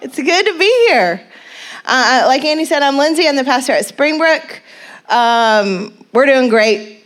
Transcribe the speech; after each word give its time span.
It's 0.00 0.16
good 0.16 0.46
to 0.46 0.58
be 0.58 0.86
here. 0.88 1.20
Uh, 1.84 2.24
like 2.26 2.44
Andy 2.44 2.64
said, 2.64 2.82
I'm 2.82 2.96
Lindsay. 2.96 3.26
I'm 3.26 3.36
the 3.36 3.44
pastor 3.44 3.72
at 3.72 3.84
Springbrook. 3.84 4.62
Um, 5.08 5.92
we're 6.12 6.26
doing 6.26 6.48
great 6.48 6.96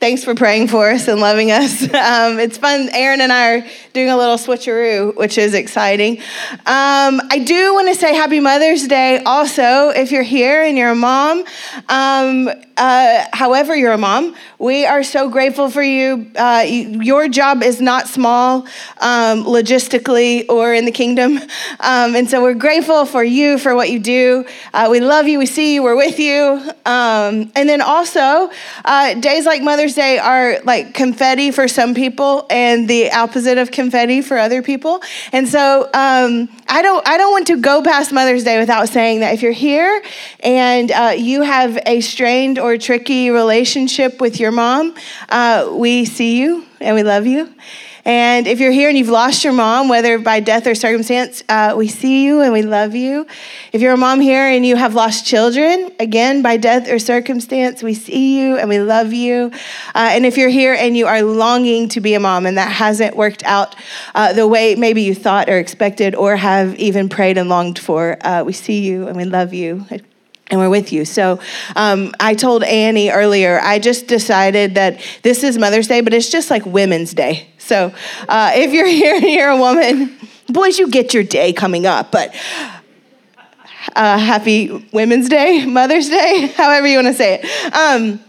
thanks 0.00 0.22
for 0.22 0.34
praying 0.34 0.68
for 0.68 0.90
us 0.90 1.08
and 1.08 1.20
loving 1.20 1.50
us. 1.50 1.86
Um, 1.98 2.38
it's 2.38 2.56
fun. 2.56 2.88
Aaron 2.92 3.20
and 3.20 3.32
I 3.32 3.56
are 3.56 3.66
doing 3.92 4.08
a 4.08 4.16
little 4.16 4.36
switcheroo, 4.36 5.16
which 5.16 5.36
is 5.36 5.52
exciting. 5.52 6.18
Um, 6.64 7.20
I 7.30 7.42
do 7.44 7.74
want 7.74 7.88
to 7.88 7.94
say 7.94 8.14
Happy 8.14 8.40
Mother's 8.40 8.86
Day 8.86 9.22
also, 9.24 9.90
if 9.90 10.12
you're 10.12 10.22
here 10.22 10.62
and 10.62 10.78
you're 10.78 10.90
a 10.90 10.94
mom. 10.94 11.44
Uh, 12.78 13.26
however, 13.32 13.74
you're 13.74 13.92
a 13.92 13.98
mom, 13.98 14.36
we 14.58 14.86
are 14.86 15.02
so 15.02 15.28
grateful 15.28 15.68
for 15.68 15.82
you. 15.82 16.30
Uh, 16.36 16.64
you 16.66 17.00
your 17.00 17.28
job 17.28 17.62
is 17.62 17.80
not 17.80 18.06
small 18.06 18.66
um, 19.00 19.44
logistically 19.44 20.44
or 20.48 20.72
in 20.72 20.84
the 20.84 20.92
kingdom. 20.92 21.40
Um, 21.80 22.16
and 22.16 22.28
so 22.28 22.42
we're 22.42 22.54
grateful 22.54 23.06
for 23.06 23.22
you, 23.22 23.58
for 23.58 23.74
what 23.74 23.90
you 23.90 23.98
do. 23.98 24.44
Uh, 24.74 24.88
we 24.90 25.00
love 25.00 25.28
you, 25.28 25.38
we 25.38 25.46
see 25.46 25.74
you, 25.74 25.82
we're 25.82 25.96
with 25.96 26.18
you. 26.18 26.60
Um, 26.86 27.52
and 27.54 27.68
then 27.68 27.80
also, 27.80 28.50
uh, 28.84 29.14
days 29.14 29.46
like 29.46 29.62
Mother's 29.62 29.94
Day 29.94 30.18
are 30.18 30.58
like 30.64 30.94
confetti 30.94 31.50
for 31.50 31.68
some 31.68 31.94
people 31.94 32.46
and 32.50 32.88
the 32.88 33.12
opposite 33.12 33.58
of 33.58 33.70
confetti 33.70 34.22
for 34.22 34.38
other 34.38 34.62
people. 34.62 35.00
And 35.32 35.46
so 35.48 35.84
um, 35.94 36.48
I, 36.68 36.82
don't, 36.82 37.06
I 37.06 37.16
don't 37.16 37.30
want 37.30 37.46
to 37.48 37.60
go 37.60 37.82
past 37.82 38.12
Mother's 38.12 38.44
Day 38.44 38.58
without 38.58 38.88
saying 38.88 39.20
that 39.20 39.34
if 39.34 39.42
you're 39.42 39.52
here 39.52 40.02
and 40.40 40.90
uh, 40.90 41.14
you 41.16 41.42
have 41.42 41.78
a 41.86 42.00
strained 42.00 42.58
or 42.58 42.67
or 42.68 42.78
tricky 42.78 43.30
relationship 43.30 44.20
with 44.20 44.38
your 44.38 44.52
mom, 44.52 44.94
uh, 45.30 45.68
we 45.72 46.04
see 46.04 46.38
you 46.38 46.64
and 46.80 46.94
we 46.94 47.02
love 47.02 47.26
you. 47.26 47.52
And 48.04 48.46
if 48.46 48.58
you're 48.58 48.72
here 48.72 48.88
and 48.88 48.96
you've 48.96 49.10
lost 49.10 49.44
your 49.44 49.52
mom, 49.52 49.88
whether 49.88 50.18
by 50.18 50.40
death 50.40 50.66
or 50.66 50.74
circumstance, 50.74 51.42
uh, 51.46 51.74
we 51.76 51.88
see 51.88 52.24
you 52.24 52.40
and 52.40 52.54
we 52.54 52.62
love 52.62 52.94
you. 52.94 53.26
If 53.70 53.82
you're 53.82 53.92
a 53.92 53.98
mom 53.98 54.20
here 54.20 54.46
and 54.46 54.64
you 54.64 54.76
have 54.76 54.94
lost 54.94 55.26
children, 55.26 55.90
again, 56.00 56.40
by 56.40 56.56
death 56.56 56.88
or 56.88 56.98
circumstance, 56.98 57.82
we 57.82 57.92
see 57.92 58.40
you 58.40 58.56
and 58.56 58.68
we 58.70 58.78
love 58.78 59.12
you. 59.12 59.52
Uh, 59.94 60.08
and 60.12 60.24
if 60.24 60.38
you're 60.38 60.48
here 60.48 60.72
and 60.72 60.96
you 60.96 61.06
are 61.06 61.20
longing 61.20 61.88
to 61.90 62.00
be 62.00 62.14
a 62.14 62.20
mom 62.20 62.46
and 62.46 62.56
that 62.56 62.72
hasn't 62.72 63.14
worked 63.14 63.44
out 63.44 63.76
uh, 64.14 64.32
the 64.32 64.48
way 64.48 64.74
maybe 64.74 65.02
you 65.02 65.14
thought 65.14 65.50
or 65.50 65.58
expected 65.58 66.14
or 66.14 66.36
have 66.36 66.74
even 66.76 67.10
prayed 67.10 67.36
and 67.36 67.50
longed 67.50 67.78
for, 67.78 68.16
uh, 68.22 68.42
we 68.42 68.54
see 68.54 68.80
you 68.80 69.06
and 69.06 69.18
we 69.18 69.24
love 69.24 69.52
you 69.52 69.84
and 70.50 70.60
we're 70.60 70.70
with 70.70 70.92
you. 70.92 71.04
So 71.04 71.40
um, 71.76 72.12
I 72.20 72.34
told 72.34 72.64
Annie 72.64 73.10
earlier, 73.10 73.60
I 73.62 73.78
just 73.78 74.06
decided 74.06 74.74
that 74.76 75.00
this 75.22 75.44
is 75.44 75.58
Mother's 75.58 75.88
Day, 75.88 76.00
but 76.00 76.14
it's 76.14 76.30
just 76.30 76.50
like 76.50 76.64
Women's 76.64 77.12
Day. 77.14 77.48
So 77.58 77.92
uh, 78.28 78.52
if 78.54 78.72
you're 78.72 78.86
here 79.02 79.16
and 79.16 79.24
you're 79.24 79.50
a 79.50 79.58
woman, 79.58 80.16
boys, 80.48 80.78
you 80.78 80.88
get 80.88 81.14
your 81.14 81.22
day 81.22 81.52
coming 81.52 81.86
up, 81.86 82.10
but 82.10 82.34
uh, 83.94 84.18
happy 84.18 84.86
Women's 84.92 85.28
Day, 85.28 85.66
Mother's 85.66 86.08
Day, 86.08 86.52
however 86.56 86.86
you 86.86 86.96
want 86.96 87.08
to 87.08 87.14
say 87.14 87.40
it. 87.42 87.74
Um, 87.74 88.20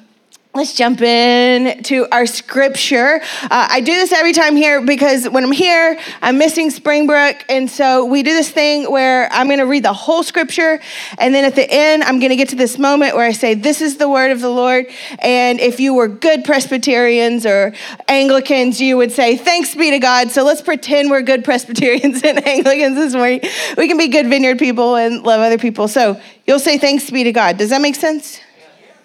Let's 0.59 0.73
jump 0.73 0.99
in 0.99 1.83
to 1.83 2.05
our 2.11 2.25
scripture. 2.25 3.21
Uh, 3.43 3.47
I 3.49 3.79
do 3.79 3.93
this 3.93 4.11
every 4.11 4.33
time 4.33 4.57
here 4.57 4.81
because 4.81 5.23
when 5.29 5.45
I'm 5.45 5.53
here, 5.53 5.97
I'm 6.21 6.38
missing 6.38 6.69
Springbrook. 6.69 7.45
And 7.47 7.69
so 7.69 8.03
we 8.03 8.23
do 8.23 8.33
this 8.33 8.52
thing 8.52 8.91
where 8.91 9.31
I'm 9.31 9.47
going 9.47 9.59
to 9.59 9.65
read 9.65 9.83
the 9.83 9.93
whole 9.93 10.21
scripture. 10.21 10.81
And 11.17 11.33
then 11.33 11.45
at 11.45 11.55
the 11.55 11.65
end, 11.65 12.03
I'm 12.03 12.19
going 12.19 12.31
to 12.31 12.35
get 12.35 12.49
to 12.49 12.57
this 12.57 12.77
moment 12.77 13.15
where 13.15 13.25
I 13.25 13.31
say, 13.31 13.53
This 13.53 13.80
is 13.80 13.95
the 13.95 14.09
word 14.09 14.31
of 14.31 14.41
the 14.41 14.49
Lord. 14.49 14.87
And 15.19 15.61
if 15.61 15.80
you 15.80 15.93
were 15.93 16.09
good 16.09 16.43
Presbyterians 16.43 17.45
or 17.45 17.73
Anglicans, 18.09 18.81
you 18.81 18.97
would 18.97 19.13
say, 19.13 19.37
Thanks 19.37 19.75
be 19.75 19.91
to 19.91 19.99
God. 19.99 20.30
So 20.30 20.43
let's 20.43 20.61
pretend 20.61 21.09
we're 21.09 21.21
good 21.21 21.45
Presbyterians 21.45 22.21
and 22.25 22.45
Anglicans 22.45 22.97
this 22.97 23.13
morning. 23.13 23.39
We 23.77 23.87
can 23.87 23.97
be 23.97 24.09
good 24.09 24.27
vineyard 24.27 24.59
people 24.59 24.97
and 24.97 25.23
love 25.23 25.39
other 25.39 25.57
people. 25.57 25.87
So 25.87 26.19
you'll 26.45 26.59
say, 26.59 26.77
Thanks 26.77 27.09
be 27.09 27.23
to 27.23 27.31
God. 27.31 27.57
Does 27.57 27.69
that 27.69 27.80
make 27.80 27.95
sense? 27.95 28.41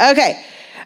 Okay. 0.00 0.44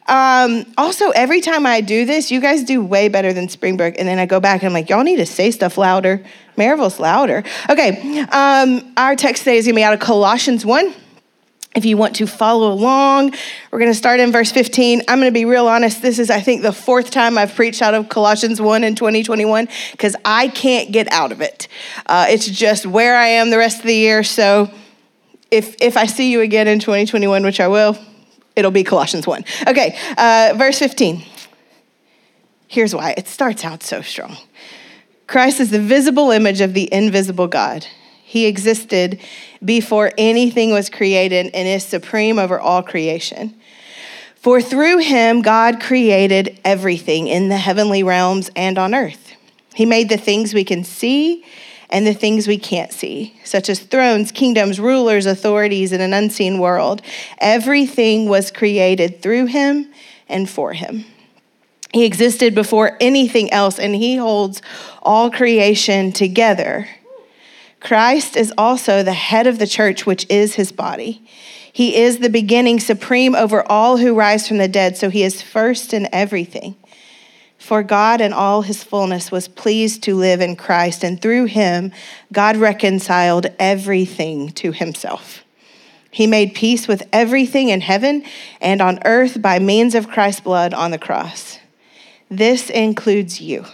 Um, 0.09 0.65
also, 0.79 1.11
every 1.11 1.41
time 1.43 1.67
I 1.67 1.83
do 1.83 2.07
this, 2.07 2.31
you 2.31 2.41
guys 2.41 2.65
do 2.65 2.83
way 2.83 3.09
better 3.09 3.33
than 3.33 3.49
Springbrook. 3.49 3.95
And 3.99 4.09
then 4.09 4.19
I 4.19 4.27
go 4.27 4.41
back 4.41 4.63
and 4.63 4.69
I'm 4.69 4.73
like, 4.73 4.89
y'all 4.89 5.05
need 5.05 5.17
to 5.17 5.27
say 5.27 5.51
stuff 5.51 5.77
louder. 5.77 6.25
Maryville's 6.57 6.99
louder. 6.99 7.45
Okay, 7.69 8.21
um, 8.33 8.93
our 8.97 9.15
text 9.15 9.45
today 9.45 9.59
is 9.59 9.67
going 9.67 9.75
to 9.75 9.79
be 9.79 9.85
out 9.85 9.93
of 9.93 10.01
Colossians 10.01 10.65
1. 10.65 10.95
If 11.77 11.85
you 11.85 11.97
want 11.97 12.17
to 12.17 12.27
follow 12.27 12.73
along, 12.73 13.35
we're 13.71 13.79
going 13.79 13.91
to 13.91 13.97
start 13.97 14.19
in 14.19 14.33
verse 14.33 14.51
15. 14.51 15.03
I'm 15.07 15.21
going 15.21 15.31
to 15.31 15.39
be 15.39 15.45
real 15.45 15.69
honest. 15.69 16.01
This 16.01 16.19
is, 16.19 16.31
I 16.31 16.41
think, 16.41 16.63
the 16.63 16.73
fourth 16.73 17.11
time 17.11 17.37
I've 17.37 17.55
preached 17.55 17.83
out 17.83 17.95
of 17.95 18.09
Colossians 18.09 18.61
1 18.61 18.83
in 18.83 18.95
2021 18.95 19.69
because 19.93 20.17
I 20.25 20.49
can't 20.49 20.91
get 20.91 21.13
out 21.13 21.31
of 21.31 21.43
it. 21.43 21.69
Uh, 22.07 22.27
it's 22.31 22.47
just 22.47 22.87
where 22.87 23.17
I 23.17 23.27
am 23.29 23.51
the 23.51 23.59
rest 23.59 23.81
of 23.81 23.85
the 23.87 23.95
year. 23.95 24.25
So 24.25 24.71
if, 25.51 25.77
if 25.81 25.97
I 25.97 26.07
see 26.07 26.33
you 26.33 26.41
again 26.41 26.67
in 26.67 26.81
2021, 26.81 27.45
which 27.45 27.61
I 27.61 27.69
will, 27.69 27.99
it'll 28.59 28.71
be 28.71 28.85
Colossians 28.85 29.27
1. 29.27 29.45
Okay, 29.69 29.97
uh, 30.19 30.55
verse 30.57 30.79
15. 30.79 31.23
Here's 32.67 32.95
why 32.95 33.15
it 33.17 33.27
starts 33.29 33.65
out 33.65 33.83
so 33.83 34.03
strong 34.03 34.37
Christ 35.27 35.61
is 35.61 35.71
the 35.71 35.81
visible 35.81 36.31
image 36.31 36.61
of 36.61 36.75
the 36.75 36.93
invisible 36.93 37.47
God. 37.47 37.87
He 38.23 38.47
existed 38.47 39.21
before 39.65 40.13
anything 40.19 40.71
was 40.73 40.91
created 40.91 41.51
and 41.55 41.67
is 41.67 41.83
supreme 41.83 42.39
over 42.39 42.61
all 42.61 42.83
creation. 42.83 43.55
For 44.37 44.61
through 44.61 44.99
him, 44.99 45.41
God 45.41 45.81
created 45.81 46.61
everything 46.65 47.27
in 47.27 47.49
the 47.49 47.57
heavenly 47.57 48.03
realms 48.03 48.51
and 48.55 48.79
on 48.79 48.95
earth. 48.95 49.33
He 49.75 49.87
made 49.87 50.09
the 50.09 50.19
things 50.19 50.53
we 50.53 50.65
can 50.65 50.85
see 50.85 51.45
and 51.91 52.07
the 52.07 52.15
things 52.15 52.47
we 52.47 52.59
can't 52.59 52.93
see, 52.93 53.35
such 53.45 53.69
as 53.69 53.81
thrones, 53.81 54.31
kingdoms, 54.31 54.79
rulers, 54.79 55.27
authorities 55.27 55.93
in 55.93 56.01
an 56.01 56.13
unseen 56.13 56.59
world. 56.59 57.03
Everything 57.39 58.29
was 58.29 58.51
created 58.51 59.23
through 59.23 59.47
him 59.47 59.91
and 60.29 60.49
for 60.49 60.75
him. 60.75 61.05
He 61.93 62.05
existed 62.05 62.55
before 62.55 62.97
anything 63.01 63.51
else, 63.53 63.79
and 63.79 63.95
he 63.95 64.17
holds 64.17 64.61
all 65.03 65.31
creation 65.31 66.13
together. 66.13 66.87
Christ 67.81 68.37
is 68.37 68.53
also 68.59 69.03
the 69.03 69.13
head 69.13 69.47
of 69.47 69.59
the 69.59 69.67
church, 69.67 70.05
which 70.05 70.27
is 70.29 70.57
his 70.57 70.73
body. 70.73 71.23
He 71.73 71.97
is 71.97 72.19
the 72.19 72.29
beginning, 72.29 72.81
supreme 72.81 73.35
over 73.35 73.63
all 73.71 73.99
who 73.99 74.15
rise 74.15 74.47
from 74.47 74.59
the 74.59 74.69
dead, 74.69 74.97
so 74.97 75.11
he 75.11 75.23
is 75.23 75.41
first 75.41 75.95
in 75.95 76.09
everything. 76.13 76.75
For 77.59 77.83
God 77.83 78.21
in 78.21 78.33
all 78.33 78.63
his 78.63 78.85
fullness 78.85 79.31
was 79.31 79.49
pleased 79.49 80.03
to 80.05 80.15
live 80.15 80.41
in 80.41 80.57
Christ, 80.57 81.05
and 81.05 81.21
through 81.21 81.47
him, 81.47 81.93
God 82.33 82.57
reconciled 82.57 83.47
everything 83.59 84.51
to 84.53 84.73
himself. 84.73 85.45
He 86.11 86.27
made 86.27 86.55
peace 86.55 86.89
with 86.89 87.07
everything 87.13 87.69
in 87.69 87.81
heaven 87.81 88.25
and 88.61 88.81
on 88.81 89.01
earth 89.05 89.43
by 89.43 89.59
means 89.59 89.95
of 89.95 90.09
Christ's 90.09 90.41
blood 90.41 90.73
on 90.73 90.91
the 90.91 90.99
cross. 90.99 91.59
This 92.31 92.71
includes 92.71 93.41
you, 93.41 93.65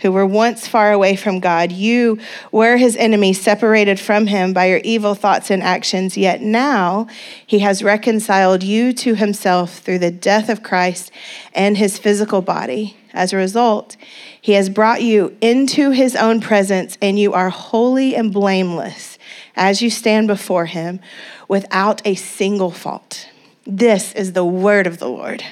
who 0.00 0.12
were 0.12 0.26
once 0.26 0.66
far 0.66 0.92
away 0.92 1.16
from 1.16 1.40
God. 1.40 1.72
You 1.72 2.18
were 2.52 2.76
his 2.76 2.96
enemies, 2.96 3.40
separated 3.40 3.98
from 3.98 4.26
him 4.26 4.52
by 4.52 4.66
your 4.66 4.80
evil 4.84 5.14
thoughts 5.14 5.50
and 5.50 5.62
actions, 5.62 6.16
yet 6.16 6.40
now 6.40 7.06
he 7.46 7.60
has 7.60 7.82
reconciled 7.82 8.62
you 8.62 8.92
to 8.94 9.14
himself 9.14 9.78
through 9.78 9.98
the 9.98 10.10
death 10.10 10.48
of 10.48 10.62
Christ 10.62 11.10
and 11.54 11.76
his 11.76 11.98
physical 11.98 12.42
body 12.42 12.96
as 13.12 13.32
a 13.32 13.36
result, 13.36 13.96
he 14.40 14.52
has 14.52 14.68
brought 14.68 15.02
you 15.02 15.36
into 15.40 15.90
his 15.90 16.14
own 16.16 16.40
presence, 16.40 16.96
and 17.02 17.18
you 17.18 17.32
are 17.32 17.50
holy 17.50 18.14
and 18.14 18.32
blameless 18.32 19.18
as 19.56 19.82
you 19.82 19.90
stand 19.90 20.28
before 20.28 20.66
him 20.66 21.00
without 21.48 22.00
a 22.06 22.14
single 22.14 22.70
fault. 22.70 23.28
This 23.66 24.12
is 24.14 24.32
the 24.32 24.44
word 24.44 24.86
of 24.86 24.98
the 24.98 25.08
Lord. 25.08 25.44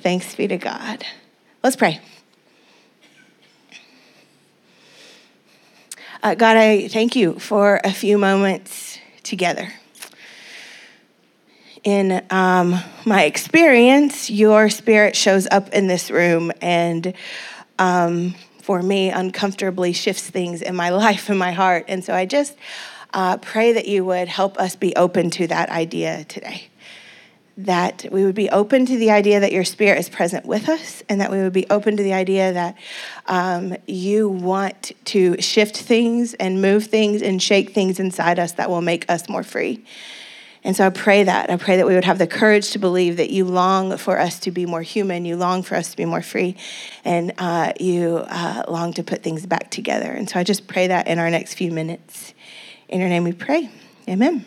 Thanks 0.00 0.34
be 0.34 0.48
to 0.48 0.58
God. 0.58 1.04
Let's 1.62 1.76
pray. 1.76 2.00
Uh, 6.22 6.34
God, 6.34 6.56
I 6.56 6.88
thank 6.88 7.16
you 7.16 7.38
for 7.38 7.80
a 7.82 7.92
few 7.92 8.16
moments 8.16 8.98
together 9.22 9.72
in 11.84 12.24
um, 12.30 12.76
my 13.04 13.24
experience, 13.24 14.30
your 14.30 14.70
spirit 14.70 15.16
shows 15.16 15.48
up 15.50 15.70
in 15.70 15.86
this 15.86 16.10
room 16.10 16.52
and 16.60 17.14
um, 17.78 18.34
for 18.60 18.82
me, 18.82 19.10
uncomfortably 19.10 19.92
shifts 19.92 20.30
things 20.30 20.62
in 20.62 20.76
my 20.76 20.90
life 21.04 21.28
and 21.28 21.38
my 21.38 21.52
heart. 21.52 21.86
And 21.88 22.04
so 22.04 22.14
I 22.14 22.26
just 22.26 22.56
uh, 23.12 23.38
pray 23.38 23.72
that 23.72 23.88
you 23.88 24.04
would 24.04 24.28
help 24.28 24.58
us 24.58 24.76
be 24.76 24.94
open 24.94 25.30
to 25.30 25.46
that 25.48 25.70
idea 25.70 26.24
today. 26.24 26.68
That 27.58 28.06
we 28.10 28.24
would 28.24 28.34
be 28.34 28.48
open 28.48 28.86
to 28.86 28.96
the 28.96 29.10
idea 29.10 29.40
that 29.40 29.52
your 29.52 29.64
spirit 29.64 29.98
is 29.98 30.08
present 30.08 30.46
with 30.46 30.68
us, 30.68 31.02
and 31.08 31.20
that 31.20 31.30
we 31.30 31.38
would 31.38 31.52
be 31.52 31.66
open 31.68 31.96
to 31.98 32.02
the 32.02 32.14
idea 32.14 32.52
that 32.52 32.76
um, 33.26 33.76
you 33.86 34.28
want 34.28 34.92
to 35.06 35.40
shift 35.40 35.76
things 35.76 36.32
and 36.34 36.62
move 36.62 36.86
things 36.86 37.20
and 37.20 37.42
shake 37.42 37.72
things 37.72 38.00
inside 38.00 38.38
us 38.38 38.52
that 38.52 38.70
will 38.70 38.80
make 38.80 39.08
us 39.10 39.28
more 39.28 39.42
free. 39.42 39.84
And 40.64 40.76
so 40.76 40.86
I 40.86 40.90
pray 40.90 41.24
that. 41.24 41.50
I 41.50 41.56
pray 41.56 41.76
that 41.76 41.86
we 41.86 41.94
would 41.94 42.04
have 42.04 42.18
the 42.18 42.26
courage 42.26 42.70
to 42.70 42.78
believe 42.78 43.16
that 43.16 43.30
you 43.30 43.44
long 43.44 43.96
for 43.96 44.18
us 44.18 44.38
to 44.40 44.50
be 44.50 44.64
more 44.64 44.82
human, 44.82 45.24
you 45.24 45.36
long 45.36 45.62
for 45.62 45.74
us 45.74 45.90
to 45.90 45.96
be 45.96 46.04
more 46.04 46.22
free, 46.22 46.56
and 47.04 47.32
uh, 47.38 47.72
you 47.80 48.24
uh, 48.28 48.62
long 48.68 48.92
to 48.94 49.02
put 49.02 49.22
things 49.22 49.44
back 49.44 49.70
together. 49.70 50.10
And 50.10 50.30
so 50.30 50.38
I 50.38 50.44
just 50.44 50.68
pray 50.68 50.86
that 50.86 51.08
in 51.08 51.18
our 51.18 51.30
next 51.30 51.54
few 51.54 51.72
minutes. 51.72 52.32
In 52.88 53.00
your 53.00 53.08
name 53.08 53.24
we 53.24 53.32
pray. 53.32 53.70
Amen. 54.08 54.44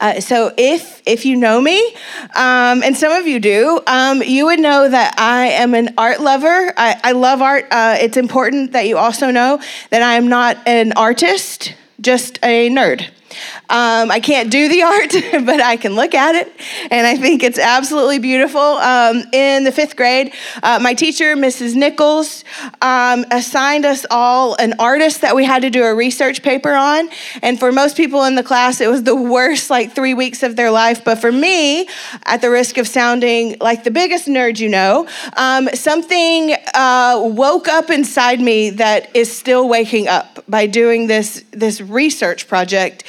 Uh, 0.00 0.20
so 0.20 0.52
if 0.56 1.02
if 1.06 1.24
you 1.24 1.36
know 1.36 1.60
me, 1.60 1.94
um, 2.34 2.82
and 2.82 2.96
some 2.96 3.12
of 3.12 3.26
you 3.26 3.40
do, 3.40 3.80
um, 3.86 4.22
you 4.22 4.46
would 4.46 4.60
know 4.60 4.88
that 4.88 5.14
I 5.18 5.46
am 5.46 5.74
an 5.74 5.94
art 5.96 6.20
lover. 6.20 6.72
I, 6.76 7.00
I 7.02 7.12
love 7.12 7.42
art. 7.42 7.66
Uh, 7.70 7.96
it's 8.00 8.16
important 8.16 8.72
that 8.72 8.86
you 8.86 8.98
also 8.98 9.30
know 9.30 9.60
that 9.90 10.02
I 10.02 10.14
am 10.14 10.28
not 10.28 10.58
an 10.66 10.92
artist, 10.92 11.74
just 12.00 12.38
a 12.42 12.70
nerd. 12.70 13.08
Um, 13.70 14.10
I 14.10 14.20
can't 14.20 14.50
do 14.50 14.68
the 14.68 14.82
art, 14.82 15.12
but 15.46 15.60
I 15.60 15.76
can 15.76 15.94
look 15.94 16.14
at 16.14 16.34
it, 16.34 16.52
and 16.90 17.06
I 17.06 17.16
think 17.16 17.42
it's 17.42 17.58
absolutely 17.58 18.18
beautiful. 18.18 18.60
Um, 18.60 19.24
in 19.32 19.64
the 19.64 19.72
fifth 19.72 19.96
grade, 19.96 20.34
uh, 20.62 20.78
my 20.82 20.92
teacher, 20.94 21.34
Mrs. 21.34 21.74
Nichols, 21.74 22.44
um, 22.82 23.24
assigned 23.30 23.86
us 23.86 24.04
all 24.10 24.54
an 24.56 24.74
artist 24.78 25.22
that 25.22 25.34
we 25.34 25.44
had 25.44 25.62
to 25.62 25.70
do 25.70 25.82
a 25.84 25.94
research 25.94 26.42
paper 26.42 26.74
on. 26.74 27.08
And 27.42 27.58
for 27.58 27.72
most 27.72 27.96
people 27.96 28.24
in 28.24 28.34
the 28.34 28.42
class, 28.42 28.80
it 28.80 28.88
was 28.88 29.02
the 29.02 29.16
worst 29.16 29.70
like 29.70 29.94
three 29.94 30.14
weeks 30.14 30.42
of 30.42 30.56
their 30.56 30.70
life. 30.70 31.02
But 31.04 31.18
for 31.18 31.32
me, 31.32 31.88
at 32.24 32.42
the 32.42 32.50
risk 32.50 32.76
of 32.76 32.86
sounding 32.86 33.56
like 33.60 33.84
the 33.84 33.90
biggest 33.90 34.28
nerd 34.28 34.58
you 34.60 34.68
know, 34.68 35.08
um, 35.36 35.68
something 35.74 36.54
uh, 36.74 37.20
woke 37.24 37.68
up 37.68 37.90
inside 37.90 38.40
me 38.40 38.70
that 38.70 39.14
is 39.16 39.34
still 39.34 39.68
waking 39.68 40.08
up 40.08 40.44
by 40.48 40.66
doing 40.66 41.06
this 41.06 41.44
this 41.52 41.80
research 41.80 42.46
project 42.48 43.04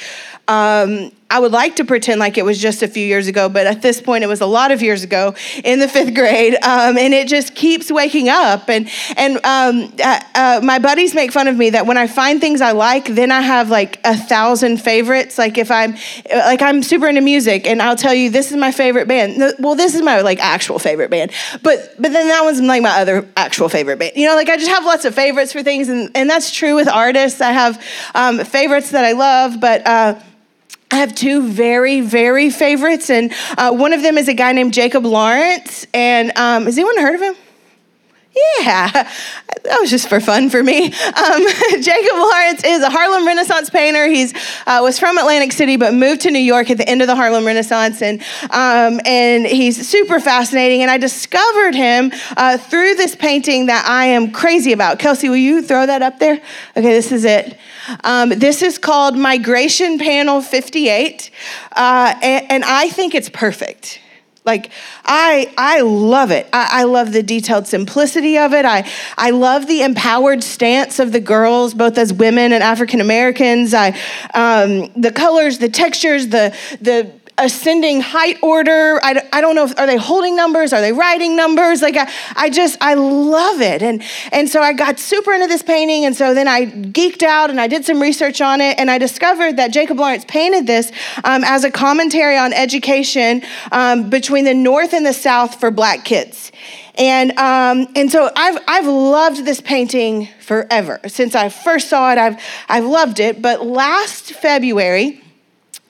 um, 0.48 1.10
I 1.28 1.40
would 1.40 1.50
like 1.50 1.76
to 1.76 1.84
pretend 1.84 2.20
like 2.20 2.38
it 2.38 2.44
was 2.44 2.56
just 2.56 2.82
a 2.82 2.88
few 2.88 3.04
years 3.04 3.26
ago, 3.26 3.48
but 3.48 3.66
at 3.66 3.82
this 3.82 4.00
point, 4.00 4.22
it 4.22 4.28
was 4.28 4.40
a 4.40 4.46
lot 4.46 4.70
of 4.70 4.80
years 4.80 5.02
ago 5.02 5.34
in 5.64 5.80
the 5.80 5.88
fifth 5.88 6.14
grade, 6.14 6.54
um, 6.62 6.96
and 6.96 7.12
it 7.12 7.26
just 7.26 7.56
keeps 7.56 7.90
waking 7.90 8.28
up. 8.28 8.70
And 8.70 8.88
and 9.16 9.36
um, 9.44 9.92
uh, 10.02 10.20
uh, 10.36 10.60
my 10.62 10.78
buddies 10.78 11.14
make 11.14 11.32
fun 11.32 11.48
of 11.48 11.56
me 11.56 11.70
that 11.70 11.84
when 11.84 11.98
I 11.98 12.06
find 12.06 12.40
things 12.40 12.60
I 12.60 12.72
like, 12.72 13.06
then 13.06 13.32
I 13.32 13.40
have 13.40 13.70
like 13.70 13.98
a 14.04 14.16
thousand 14.16 14.76
favorites. 14.80 15.36
Like 15.36 15.58
if 15.58 15.68
I'm 15.68 15.96
like 16.30 16.62
I'm 16.62 16.80
super 16.84 17.08
into 17.08 17.22
music, 17.22 17.66
and 17.66 17.82
I'll 17.82 17.96
tell 17.96 18.14
you 18.14 18.30
this 18.30 18.52
is 18.52 18.56
my 18.56 18.70
favorite 18.70 19.08
band. 19.08 19.56
Well, 19.58 19.74
this 19.74 19.96
is 19.96 20.02
my 20.02 20.20
like 20.20 20.38
actual 20.38 20.78
favorite 20.78 21.10
band, 21.10 21.32
but 21.60 21.92
but 21.98 22.12
then 22.12 22.28
that 22.28 22.44
one's 22.44 22.60
like 22.60 22.82
my 22.82 23.00
other 23.00 23.28
actual 23.36 23.68
favorite 23.68 23.98
band. 23.98 24.12
You 24.14 24.28
know, 24.28 24.36
like 24.36 24.48
I 24.48 24.56
just 24.56 24.70
have 24.70 24.84
lots 24.84 25.04
of 25.04 25.12
favorites 25.12 25.52
for 25.52 25.64
things, 25.64 25.88
and 25.88 26.08
and 26.14 26.30
that's 26.30 26.52
true 26.52 26.76
with 26.76 26.88
artists. 26.88 27.40
I 27.40 27.50
have 27.50 27.84
um, 28.14 28.44
favorites 28.44 28.92
that 28.92 29.04
I 29.04 29.10
love, 29.10 29.60
but. 29.60 29.84
Uh, 29.84 30.20
I 30.90 30.96
have 30.96 31.14
two 31.14 31.48
very, 31.48 32.00
very 32.00 32.50
favorites, 32.50 33.10
and 33.10 33.32
uh, 33.58 33.72
one 33.72 33.92
of 33.92 34.02
them 34.02 34.16
is 34.18 34.28
a 34.28 34.34
guy 34.34 34.52
named 34.52 34.72
Jacob 34.72 35.04
Lawrence. 35.04 35.86
And 35.92 36.32
um, 36.36 36.64
has 36.64 36.78
anyone 36.78 36.98
heard 36.98 37.16
of 37.16 37.20
him? 37.22 37.34
Yeah, 38.36 38.90
that 39.64 39.80
was 39.80 39.90
just 39.90 40.08
for 40.08 40.20
fun 40.20 40.50
for 40.50 40.62
me. 40.62 40.86
Um, 40.86 40.92
Jacob 41.80 42.16
Lawrence 42.16 42.64
is 42.64 42.82
a 42.82 42.90
Harlem 42.90 43.26
Renaissance 43.26 43.70
painter. 43.70 44.06
He's 44.06 44.34
uh, 44.66 44.80
was 44.82 44.98
from 44.98 45.16
Atlantic 45.16 45.52
City, 45.52 45.76
but 45.76 45.94
moved 45.94 46.22
to 46.22 46.30
New 46.30 46.38
York 46.38 46.70
at 46.70 46.76
the 46.76 46.88
end 46.88 47.00
of 47.00 47.08
the 47.08 47.16
Harlem 47.16 47.46
Renaissance, 47.46 48.02
and 48.02 48.20
um, 48.50 49.00
and 49.06 49.46
he's 49.46 49.88
super 49.88 50.20
fascinating. 50.20 50.82
And 50.82 50.90
I 50.90 50.98
discovered 50.98 51.74
him 51.74 52.12
uh, 52.36 52.58
through 52.58 52.96
this 52.96 53.16
painting 53.16 53.66
that 53.66 53.86
I 53.86 54.06
am 54.06 54.32
crazy 54.32 54.72
about. 54.72 54.98
Kelsey, 54.98 55.28
will 55.28 55.36
you 55.36 55.62
throw 55.62 55.86
that 55.86 56.02
up 56.02 56.18
there? 56.18 56.34
Okay, 56.76 56.92
this 56.92 57.12
is 57.12 57.24
it. 57.24 57.58
Um, 58.04 58.30
this 58.30 58.62
is 58.62 58.78
called 58.78 59.16
Migration 59.16 59.98
Panel 59.98 60.42
58, 60.42 61.30
uh, 61.72 62.14
and, 62.22 62.50
and 62.50 62.64
I 62.64 62.88
think 62.90 63.14
it's 63.14 63.28
perfect. 63.28 64.00
Like 64.46 64.70
I 65.04 65.52
I 65.58 65.80
love 65.80 66.30
it. 66.30 66.48
I, 66.52 66.68
I, 66.70 66.84
love 66.84 67.12
the 67.12 67.22
detailed 67.22 67.66
simplicity 67.66 68.38
of 68.38 68.54
it. 68.54 68.64
I 68.64 68.88
I 69.18 69.30
love 69.30 69.66
the 69.66 69.82
empowered 69.82 70.44
stance 70.44 71.00
of 71.00 71.10
the 71.10 71.18
girls, 71.18 71.74
both 71.74 71.98
as 71.98 72.12
women 72.12 72.52
and 72.52 72.62
African 72.62 73.00
Americans. 73.00 73.74
I 73.74 73.88
um, 74.34 74.92
the 74.94 75.10
colors, 75.10 75.58
the 75.58 75.68
textures, 75.68 76.28
the 76.28 76.56
the 76.80 77.10
ascending 77.38 78.00
height 78.00 78.38
order. 78.42 78.98
I, 79.02 79.28
I 79.32 79.40
don't 79.40 79.54
know 79.54 79.64
if 79.64 79.78
are 79.78 79.86
they 79.86 79.96
holding 79.96 80.36
numbers, 80.36 80.72
are 80.72 80.80
they 80.80 80.92
writing 80.92 81.36
numbers? 81.36 81.82
Like 81.82 81.96
I, 81.96 82.10
I 82.34 82.50
just 82.50 82.78
I 82.80 82.94
love 82.94 83.60
it. 83.60 83.82
And 83.82 84.02
and 84.32 84.48
so 84.48 84.62
I 84.62 84.72
got 84.72 84.98
super 84.98 85.32
into 85.32 85.46
this 85.46 85.62
painting 85.62 86.04
and 86.04 86.16
so 86.16 86.34
then 86.34 86.48
I 86.48 86.66
geeked 86.66 87.22
out 87.22 87.50
and 87.50 87.60
I 87.60 87.66
did 87.66 87.84
some 87.84 88.00
research 88.00 88.40
on 88.40 88.60
it 88.60 88.78
and 88.78 88.90
I 88.90 88.98
discovered 88.98 89.56
that 89.56 89.72
Jacob 89.72 89.98
Lawrence 89.98 90.24
painted 90.26 90.66
this 90.66 90.90
um, 91.24 91.44
as 91.44 91.64
a 91.64 91.70
commentary 91.70 92.36
on 92.36 92.52
education 92.52 93.42
um, 93.72 94.08
between 94.10 94.44
the 94.44 94.54
North 94.54 94.92
and 94.92 95.04
the 95.04 95.12
South 95.12 95.60
for 95.60 95.70
black 95.70 96.04
kids. 96.04 96.52
And, 96.98 97.32
um, 97.32 97.88
and 97.94 98.10
so 98.10 98.30
I've, 98.34 98.58
I've 98.66 98.86
loved 98.86 99.44
this 99.44 99.60
painting 99.60 100.28
forever. 100.40 101.00
Since 101.06 101.34
I 101.34 101.50
first 101.50 101.88
saw 101.88 102.12
it, 102.12 102.18
I've, 102.18 102.40
I've 102.68 102.86
loved 102.86 103.20
it. 103.20 103.42
But 103.42 103.66
last 103.66 104.32
February, 104.32 105.20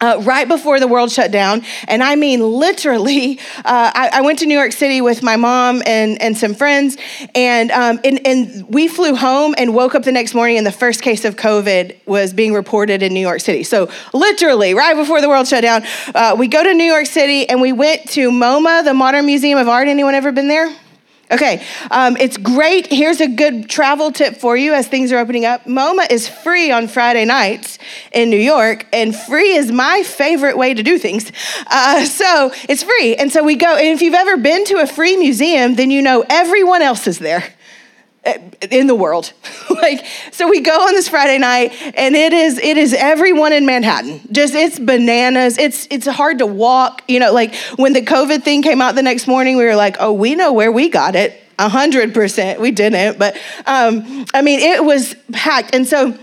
uh, 0.00 0.20
right 0.24 0.46
before 0.46 0.78
the 0.78 0.86
world 0.86 1.10
shut 1.10 1.30
down. 1.30 1.62
And 1.88 2.02
I 2.02 2.16
mean, 2.16 2.40
literally, 2.40 3.38
uh, 3.58 3.90
I, 3.94 4.10
I, 4.14 4.20
went 4.20 4.40
to 4.40 4.46
New 4.46 4.56
York 4.56 4.72
City 4.72 5.00
with 5.00 5.22
my 5.22 5.36
mom 5.36 5.82
and, 5.86 6.20
and 6.20 6.36
some 6.36 6.54
friends, 6.54 6.98
and, 7.34 7.70
um, 7.70 8.00
and, 8.04 8.26
and 8.26 8.68
we 8.68 8.88
flew 8.88 9.16
home 9.16 9.54
and 9.56 9.74
woke 9.74 9.94
up 9.94 10.02
the 10.02 10.12
next 10.12 10.34
morning, 10.34 10.58
and 10.58 10.66
the 10.66 10.72
first 10.72 11.00
case 11.00 11.24
of 11.24 11.36
COVID 11.36 11.96
was 12.06 12.34
being 12.34 12.52
reported 12.52 13.02
in 13.02 13.14
New 13.14 13.20
York 13.20 13.40
City. 13.40 13.62
So, 13.62 13.90
literally, 14.12 14.74
right 14.74 14.94
before 14.94 15.20
the 15.20 15.28
world 15.28 15.48
shut 15.48 15.62
down, 15.62 15.82
uh, 16.14 16.36
we 16.38 16.48
go 16.48 16.62
to 16.62 16.74
New 16.74 16.84
York 16.84 17.06
City 17.06 17.48
and 17.48 17.60
we 17.60 17.72
went 17.72 18.06
to 18.10 18.30
MoMA, 18.30 18.84
the 18.84 18.94
Modern 18.94 19.24
Museum 19.24 19.58
of 19.58 19.68
Art. 19.68 19.88
Anyone 19.88 20.14
ever 20.14 20.32
been 20.32 20.48
there? 20.48 20.74
Okay, 21.28 21.64
um, 21.90 22.16
it's 22.18 22.36
great. 22.36 22.86
Here's 22.86 23.20
a 23.20 23.26
good 23.26 23.68
travel 23.68 24.12
tip 24.12 24.36
for 24.36 24.56
you 24.56 24.74
as 24.74 24.86
things 24.86 25.10
are 25.10 25.18
opening 25.18 25.44
up. 25.44 25.64
MoMA 25.64 26.08
is 26.08 26.28
free 26.28 26.70
on 26.70 26.86
Friday 26.86 27.24
nights 27.24 27.78
in 28.12 28.30
New 28.30 28.36
York, 28.36 28.86
and 28.92 29.14
free 29.14 29.54
is 29.54 29.72
my 29.72 30.04
favorite 30.04 30.56
way 30.56 30.72
to 30.72 30.84
do 30.84 30.98
things. 30.98 31.32
Uh, 31.66 32.04
so 32.04 32.52
it's 32.68 32.84
free. 32.84 33.16
And 33.16 33.32
so 33.32 33.42
we 33.42 33.56
go, 33.56 33.74
and 33.76 33.88
if 33.88 34.02
you've 34.02 34.14
ever 34.14 34.36
been 34.36 34.64
to 34.66 34.76
a 34.76 34.86
free 34.86 35.16
museum, 35.16 35.74
then 35.74 35.90
you 35.90 36.00
know 36.00 36.24
everyone 36.30 36.82
else 36.82 37.08
is 37.08 37.18
there 37.18 37.42
in 38.70 38.86
the 38.86 38.94
world. 38.94 39.32
like 39.70 40.04
so 40.32 40.48
we 40.48 40.60
go 40.60 40.72
on 40.72 40.92
this 40.92 41.08
Friday 41.08 41.38
night 41.38 41.72
and 41.96 42.14
it 42.14 42.32
is 42.32 42.58
it 42.58 42.76
is 42.76 42.94
everyone 42.94 43.52
in 43.52 43.66
Manhattan. 43.66 44.20
Just 44.32 44.54
it's 44.54 44.78
bananas. 44.78 45.58
It's 45.58 45.86
it's 45.90 46.06
hard 46.06 46.38
to 46.38 46.46
walk, 46.46 47.02
you 47.08 47.20
know, 47.20 47.32
like 47.32 47.54
when 47.76 47.92
the 47.92 48.02
COVID 48.02 48.42
thing 48.42 48.62
came 48.62 48.80
out 48.80 48.94
the 48.94 49.02
next 49.02 49.26
morning 49.26 49.56
we 49.56 49.64
were 49.64 49.76
like, 49.76 49.96
"Oh, 50.00 50.12
we 50.12 50.34
know 50.34 50.52
where 50.52 50.72
we 50.72 50.88
got 50.88 51.14
it." 51.14 51.42
A 51.58 51.70
hundred 51.70 52.12
percent. 52.12 52.60
We 52.60 52.70
didn't, 52.70 53.18
but 53.18 53.34
um, 53.64 54.26
I 54.34 54.42
mean, 54.42 54.60
it 54.60 54.84
was 54.84 55.16
packed. 55.32 55.74
And 55.74 55.86
so 55.86 56.16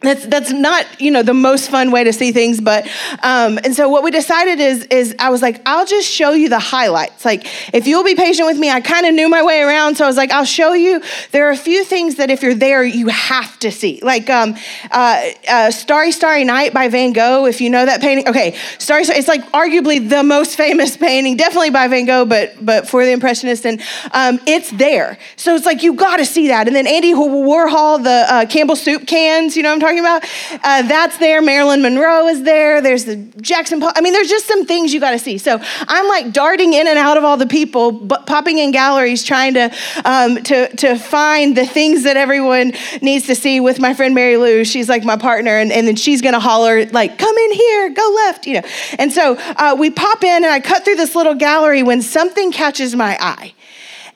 that's 0.00 0.24
that's 0.26 0.50
not 0.50 0.86
you 0.98 1.10
know 1.10 1.22
the 1.22 1.34
most 1.34 1.70
fun 1.70 1.90
way 1.90 2.04
to 2.04 2.12
see 2.12 2.32
things 2.32 2.60
but 2.60 2.86
um, 3.22 3.58
and 3.64 3.74
so 3.74 3.88
what 3.88 4.02
we 4.02 4.10
decided 4.10 4.58
is 4.58 4.84
is 4.84 5.14
i 5.18 5.28
was 5.28 5.42
like 5.42 5.60
i'll 5.66 5.84
just 5.84 6.08
show 6.08 6.32
you 6.32 6.48
the 6.48 6.58
highlights. 6.58 7.24
Like 7.24 7.46
if 7.74 7.86
you'll 7.86 8.04
be 8.04 8.14
patient 8.14 8.46
with 8.46 8.58
me 8.58 8.70
i 8.70 8.80
kind 8.80 9.04
of 9.04 9.14
knew 9.14 9.28
my 9.28 9.42
way 9.42 9.60
around 9.60 9.96
so 9.96 10.04
i 10.04 10.08
was 10.08 10.16
like 10.16 10.30
i'll 10.30 10.44
show 10.44 10.72
you 10.72 11.02
there 11.32 11.46
are 11.48 11.50
a 11.50 11.56
few 11.56 11.84
things 11.84 12.14
that 12.14 12.30
if 12.30 12.42
you're 12.42 12.54
there 12.54 12.82
you 12.82 13.08
have 13.08 13.58
to 13.60 13.70
see. 13.70 14.00
Like 14.02 14.30
um, 14.30 14.56
uh, 14.90 15.30
uh, 15.48 15.70
starry 15.70 16.12
starry 16.12 16.44
night 16.44 16.72
by 16.72 16.88
van 16.88 17.12
gogh 17.12 17.44
if 17.44 17.60
you 17.60 17.68
know 17.68 17.84
that 17.84 18.00
painting 18.00 18.28
okay 18.28 18.56
starry, 18.78 19.02
it's 19.04 19.28
like 19.28 19.44
arguably 19.52 20.08
the 20.08 20.22
most 20.22 20.56
famous 20.64 20.96
painting 20.96 21.36
definitely 21.36 21.70
by 21.70 21.88
van 21.88 22.06
gogh 22.06 22.24
but 22.24 22.54
but 22.64 22.88
for 22.88 23.04
the 23.04 23.12
impressionists 23.12 23.66
and 23.66 23.82
um, 24.12 24.40
it's 24.46 24.70
there. 24.70 25.18
So 25.36 25.54
it's 25.54 25.66
like 25.66 25.82
you 25.82 25.92
got 25.92 26.16
to 26.16 26.24
see 26.24 26.48
that 26.48 26.66
and 26.66 26.74
then 26.74 26.86
andy 26.86 27.12
warhol 27.12 28.02
the 28.02 28.24
uh, 28.28 28.46
campbell 28.46 28.76
soup 28.76 29.06
cans 29.06 29.56
you 29.56 29.62
know 29.62 29.68
what 29.70 29.74
i'm 29.74 29.80
talking 29.80 29.89
talking 29.90 30.00
about? 30.00 30.24
Uh, 30.64 30.82
that's 30.82 31.18
there. 31.18 31.42
Marilyn 31.42 31.82
Monroe 31.82 32.28
is 32.28 32.42
there. 32.42 32.80
There's 32.80 33.04
the 33.04 33.16
Jackson 33.40 33.82
I 33.82 34.00
mean, 34.00 34.12
there's 34.12 34.28
just 34.28 34.46
some 34.46 34.66
things 34.66 34.92
you 34.92 35.00
got 35.00 35.12
to 35.12 35.18
see. 35.18 35.38
So 35.38 35.58
I'm 35.88 36.08
like 36.08 36.32
darting 36.32 36.74
in 36.74 36.86
and 36.86 36.98
out 36.98 37.16
of 37.16 37.24
all 37.24 37.36
the 37.36 37.46
people, 37.46 37.92
but 37.92 38.26
popping 38.26 38.58
in 38.58 38.70
galleries, 38.70 39.24
trying 39.24 39.54
to, 39.54 39.74
um, 40.04 40.42
to, 40.44 40.74
to 40.76 40.96
find 40.96 41.56
the 41.56 41.66
things 41.66 42.04
that 42.04 42.16
everyone 42.16 42.72
needs 43.02 43.26
to 43.26 43.34
see 43.34 43.60
with 43.60 43.80
my 43.80 43.94
friend 43.94 44.14
Mary 44.14 44.36
Lou. 44.36 44.64
She's 44.64 44.88
like 44.88 45.04
my 45.04 45.16
partner, 45.16 45.58
and, 45.58 45.72
and 45.72 45.86
then 45.86 45.96
she's 45.96 46.20
to 46.20 46.38
holler, 46.38 46.86
like, 46.86 47.18
come 47.18 47.36
in 47.36 47.52
here, 47.52 47.90
go 47.90 48.12
left, 48.26 48.46
you 48.46 48.54
know. 48.54 48.68
And 48.98 49.12
so 49.12 49.36
uh, 49.38 49.74
we 49.78 49.90
pop 49.90 50.22
in, 50.22 50.44
and 50.44 50.52
I 50.52 50.60
cut 50.60 50.84
through 50.84 50.96
this 50.96 51.16
little 51.16 51.34
gallery 51.34 51.82
when 51.82 52.02
something 52.02 52.52
catches 52.52 52.94
my 52.94 53.16
eye, 53.20 53.54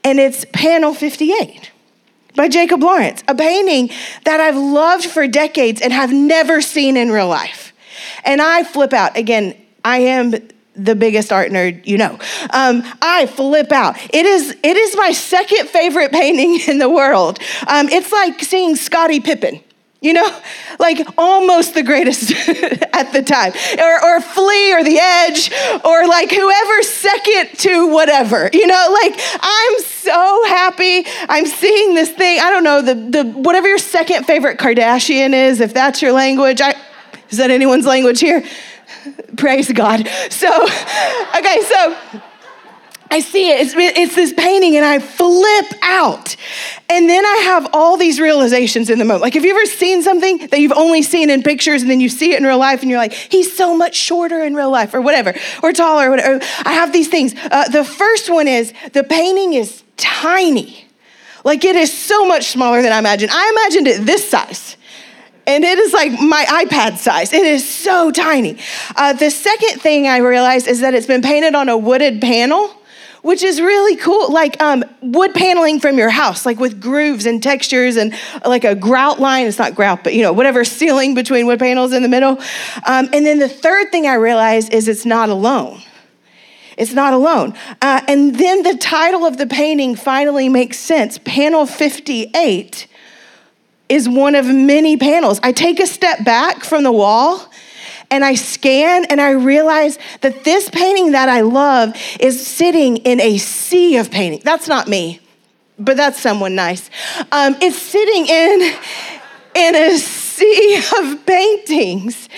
and 0.04 0.20
it's 0.20 0.44
panel 0.52 0.94
58 0.94 1.72
by 2.34 2.48
Jacob 2.48 2.82
Lawrence, 2.82 3.22
a 3.28 3.34
painting 3.34 3.90
that 4.24 4.40
I've 4.40 4.56
loved 4.56 5.04
for 5.04 5.26
decades 5.26 5.80
and 5.80 5.92
have 5.92 6.12
never 6.12 6.60
seen 6.60 6.96
in 6.96 7.10
real 7.10 7.28
life. 7.28 7.72
And 8.24 8.42
I 8.42 8.64
flip 8.64 8.92
out. 8.92 9.16
Again, 9.16 9.56
I 9.84 9.98
am 9.98 10.34
the 10.76 10.96
biggest 10.96 11.32
art 11.32 11.52
nerd 11.52 11.86
you 11.86 11.96
know. 11.96 12.18
Um, 12.50 12.82
I 13.00 13.26
flip 13.26 13.70
out. 13.70 13.96
It 14.12 14.26
is, 14.26 14.56
it 14.62 14.76
is 14.76 14.96
my 14.96 15.12
second 15.12 15.68
favorite 15.68 16.10
painting 16.12 16.60
in 16.68 16.78
the 16.78 16.88
world. 16.88 17.38
Um, 17.66 17.88
it's 17.88 18.12
like 18.12 18.42
seeing 18.42 18.76
Scottie 18.76 19.20
Pippen. 19.20 19.60
You 20.04 20.12
know, 20.12 20.40
like 20.78 21.00
almost 21.16 21.72
the 21.72 21.82
greatest 21.82 22.30
at 22.92 23.12
the 23.12 23.22
time, 23.22 23.52
or, 23.78 24.04
or 24.04 24.20
Flea 24.20 24.74
or 24.74 24.84
The 24.84 24.98
Edge, 25.00 25.50
or 25.82 26.06
like 26.06 26.30
whoever's 26.30 26.90
second 26.90 27.58
to 27.60 27.88
whatever, 27.88 28.50
you 28.52 28.66
know, 28.66 28.96
like 29.02 29.18
I'm 29.40 29.80
so 29.80 30.44
happy. 30.44 31.04
I'm 31.28 31.46
seeing 31.46 31.94
this 31.94 32.10
thing. 32.10 32.38
I 32.38 32.50
don't 32.50 32.64
know, 32.64 32.82
the, 32.82 32.94
the 32.94 33.30
whatever 33.30 33.66
your 33.66 33.78
second 33.78 34.26
favorite 34.26 34.58
Kardashian 34.58 35.32
is, 35.32 35.60
if 35.60 35.72
that's 35.72 36.02
your 36.02 36.12
language. 36.12 36.60
I, 36.60 36.74
is 37.30 37.38
that 37.38 37.50
anyone's 37.50 37.86
language 37.86 38.20
here? 38.20 38.44
Praise 39.38 39.72
God. 39.72 40.06
So, 40.28 40.64
okay, 41.38 41.62
so 41.62 41.96
I 43.14 43.20
see 43.20 43.48
it. 43.48 43.60
It's, 43.60 43.74
it's, 43.76 44.16
this 44.16 44.32
painting, 44.32 44.74
and 44.74 44.84
I 44.84 44.98
flip 44.98 45.66
out. 45.82 46.34
And 46.88 47.08
then 47.08 47.24
I 47.24 47.36
have 47.44 47.68
all 47.72 47.96
these 47.96 48.18
realizations 48.18 48.90
in 48.90 48.98
the 48.98 49.04
moment. 49.04 49.22
Like, 49.22 49.34
have 49.34 49.44
you 49.44 49.52
ever 49.52 49.66
seen 49.66 50.02
something 50.02 50.48
that 50.48 50.58
you've 50.58 50.72
only 50.72 51.00
seen 51.02 51.30
in 51.30 51.44
pictures, 51.44 51.82
and 51.82 51.88
then 51.88 52.00
you 52.00 52.08
see 52.08 52.32
it 52.32 52.40
in 52.40 52.44
real 52.44 52.58
life, 52.58 52.80
and 52.80 52.90
you're 52.90 52.98
like, 52.98 53.12
he's 53.12 53.56
so 53.56 53.76
much 53.76 53.94
shorter 53.94 54.42
in 54.42 54.56
real 54.56 54.68
life, 54.68 54.94
or 54.94 55.00
whatever, 55.00 55.32
or 55.62 55.72
taller, 55.72 56.08
or 56.08 56.10
whatever. 56.10 56.44
I 56.64 56.72
have 56.72 56.92
these 56.92 57.06
things. 57.06 57.36
Uh, 57.36 57.68
the 57.68 57.84
first 57.84 58.28
one 58.28 58.48
is 58.48 58.72
the 58.92 59.04
painting 59.04 59.52
is 59.52 59.84
tiny. 59.96 60.84
Like, 61.44 61.64
it 61.64 61.76
is 61.76 61.96
so 61.96 62.26
much 62.26 62.46
smaller 62.46 62.82
than 62.82 62.90
I 62.90 62.98
imagined. 62.98 63.30
I 63.32 63.48
imagined 63.48 63.86
it 63.86 64.06
this 64.06 64.28
size 64.28 64.76
and 65.46 65.62
it 65.62 65.78
is 65.78 65.92
like 65.92 66.10
my 66.20 66.44
iPad 66.64 66.96
size. 66.96 67.32
It 67.32 67.46
is 67.46 67.68
so 67.68 68.10
tiny. 68.10 68.58
Uh, 68.96 69.12
the 69.12 69.30
second 69.30 69.80
thing 69.80 70.08
I 70.08 70.16
realized 70.16 70.66
is 70.66 70.80
that 70.80 70.94
it's 70.94 71.06
been 71.06 71.20
painted 71.20 71.54
on 71.54 71.68
a 71.68 71.76
wooded 71.76 72.22
panel 72.22 72.74
which 73.24 73.42
is 73.42 73.58
really 73.58 73.96
cool. 73.96 74.30
Like 74.30 74.62
um, 74.62 74.84
wood 75.00 75.32
paneling 75.32 75.80
from 75.80 75.96
your 75.96 76.10
house, 76.10 76.44
like 76.44 76.60
with 76.60 76.78
grooves 76.78 77.24
and 77.24 77.42
textures 77.42 77.96
and 77.96 78.14
like 78.44 78.64
a 78.64 78.74
grout 78.74 79.18
line. 79.18 79.46
It's 79.46 79.58
not 79.58 79.74
grout, 79.74 80.04
but 80.04 80.12
you 80.12 80.20
know, 80.20 80.34
whatever 80.34 80.62
ceiling 80.64 81.14
between 81.14 81.46
wood 81.46 81.58
panels 81.58 81.94
in 81.94 82.02
the 82.02 82.08
middle. 82.08 82.38
Um, 82.86 83.08
and 83.14 83.24
then 83.24 83.38
the 83.38 83.48
third 83.48 83.90
thing 83.90 84.06
I 84.06 84.14
realized 84.14 84.74
is 84.74 84.88
it's 84.88 85.06
not 85.06 85.30
alone. 85.30 85.80
It's 86.76 86.92
not 86.92 87.14
alone. 87.14 87.54
Uh, 87.80 88.02
and 88.08 88.36
then 88.36 88.62
the 88.62 88.76
title 88.76 89.24
of 89.24 89.38
the 89.38 89.46
painting 89.46 89.96
finally 89.96 90.50
makes 90.50 90.78
sense. 90.78 91.16
Panel 91.16 91.64
58 91.64 92.86
is 93.88 94.06
one 94.06 94.34
of 94.34 94.44
many 94.44 94.98
panels. 94.98 95.40
I 95.42 95.52
take 95.52 95.80
a 95.80 95.86
step 95.86 96.24
back 96.26 96.62
from 96.62 96.82
the 96.82 96.92
wall 96.92 97.50
and 98.14 98.24
I 98.24 98.36
scan 98.36 99.06
and 99.06 99.20
I 99.20 99.30
realize 99.30 99.98
that 100.20 100.44
this 100.44 100.70
painting 100.70 101.10
that 101.12 101.28
I 101.28 101.40
love 101.40 101.96
is 102.20 102.46
sitting 102.46 102.98
in 102.98 103.20
a 103.20 103.38
sea 103.38 103.96
of 103.96 104.12
painting. 104.12 104.40
That's 104.44 104.68
not 104.68 104.86
me, 104.86 105.18
but 105.80 105.96
that's 105.96 106.20
someone 106.20 106.54
nice. 106.54 106.88
Um, 107.32 107.56
it's 107.60 107.76
sitting 107.76 108.26
in, 108.26 108.78
in 109.56 109.74
a 109.74 109.98
sea 109.98 110.80
of 111.00 111.26
paintings. 111.26 112.28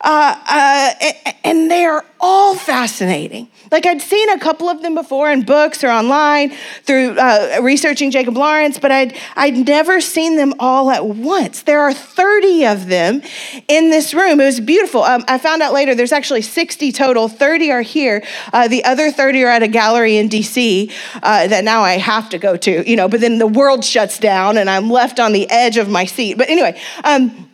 Uh, 0.00 0.36
uh, 0.46 1.12
and 1.44 1.70
they 1.70 1.84
are 1.84 2.04
all 2.20 2.54
fascinating. 2.54 3.48
Like 3.70 3.86
I'd 3.86 4.00
seen 4.00 4.28
a 4.30 4.38
couple 4.38 4.68
of 4.68 4.82
them 4.82 4.94
before 4.94 5.30
in 5.30 5.44
books 5.44 5.82
or 5.82 5.88
online 5.88 6.52
through 6.82 7.18
uh, 7.18 7.60
researching 7.62 8.10
Jacob 8.10 8.36
Lawrence, 8.36 8.78
but 8.78 8.90
I'd, 8.90 9.16
I'd 9.36 9.66
never 9.66 10.00
seen 10.00 10.36
them 10.36 10.54
all 10.58 10.90
at 10.90 11.04
once. 11.06 11.62
There 11.62 11.80
are 11.80 11.92
30 11.92 12.66
of 12.66 12.86
them 12.86 13.22
in 13.68 13.90
this 13.90 14.14
room. 14.14 14.40
It 14.40 14.44
was 14.44 14.60
beautiful. 14.60 15.02
Um, 15.02 15.24
I 15.28 15.38
found 15.38 15.62
out 15.62 15.72
later 15.72 15.94
there's 15.94 16.12
actually 16.12 16.42
60 16.42 16.92
total, 16.92 17.28
30 17.28 17.70
are 17.72 17.82
here. 17.82 18.24
Uh, 18.52 18.68
the 18.68 18.84
other 18.84 19.10
30 19.10 19.44
are 19.44 19.50
at 19.50 19.62
a 19.62 19.68
gallery 19.68 20.16
in 20.16 20.28
DC 20.28 20.92
uh, 21.22 21.46
that 21.46 21.64
now 21.64 21.82
I 21.82 21.98
have 21.98 22.30
to 22.30 22.38
go 22.38 22.56
to, 22.56 22.88
you 22.88 22.96
know, 22.96 23.08
but 23.08 23.20
then 23.20 23.38
the 23.38 23.46
world 23.46 23.84
shuts 23.84 24.18
down 24.18 24.58
and 24.58 24.70
I'm 24.70 24.90
left 24.90 25.18
on 25.18 25.32
the 25.32 25.50
edge 25.50 25.76
of 25.76 25.88
my 25.88 26.04
seat. 26.04 26.38
But 26.38 26.48
anyway, 26.48 26.80
um, 27.04 27.48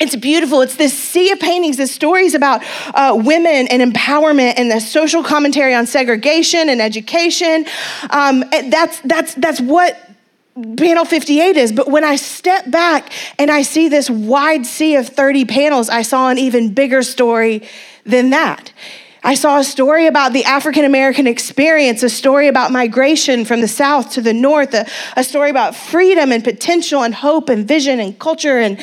it's 0.00 0.16
beautiful. 0.16 0.60
It's 0.60 0.76
this 0.76 0.96
sea 0.96 1.30
of 1.30 1.40
paintings, 1.40 1.76
the 1.76 1.86
stories 1.86 2.34
about 2.34 2.62
uh, 2.94 3.14
women 3.16 3.68
and 3.68 3.82
empowerment 3.82 4.54
and 4.56 4.70
the 4.70 4.80
social 4.80 5.22
commentary 5.22 5.74
on 5.74 5.86
segregation 5.86 6.68
and 6.68 6.80
education. 6.80 7.66
Um, 8.10 8.44
and 8.52 8.72
that's, 8.72 9.00
that's, 9.00 9.34
that's 9.34 9.60
what 9.60 9.98
panel 10.76 11.04
58 11.04 11.56
is. 11.56 11.72
But 11.72 11.88
when 11.88 12.04
I 12.04 12.16
step 12.16 12.70
back 12.70 13.12
and 13.38 13.50
I 13.50 13.62
see 13.62 13.88
this 13.88 14.10
wide 14.10 14.66
sea 14.66 14.96
of 14.96 15.08
30 15.08 15.44
panels, 15.44 15.88
I 15.88 16.02
saw 16.02 16.30
an 16.30 16.38
even 16.38 16.74
bigger 16.74 17.02
story 17.02 17.62
than 18.04 18.30
that. 18.30 18.72
I 19.22 19.34
saw 19.34 19.58
a 19.58 19.64
story 19.64 20.06
about 20.06 20.32
the 20.32 20.44
African 20.44 20.84
American 20.84 21.26
experience, 21.26 22.02
a 22.02 22.08
story 22.08 22.48
about 22.48 22.70
migration 22.70 23.44
from 23.44 23.60
the 23.60 23.68
South 23.68 24.12
to 24.12 24.20
the 24.20 24.32
North, 24.32 24.74
a, 24.74 24.86
a, 25.16 25.24
story 25.24 25.50
about 25.50 25.74
freedom 25.74 26.30
and 26.30 26.44
potential 26.44 27.02
and 27.02 27.14
hope 27.14 27.48
and 27.48 27.66
vision 27.66 27.98
and 28.00 28.18
culture 28.18 28.58
and 28.58 28.82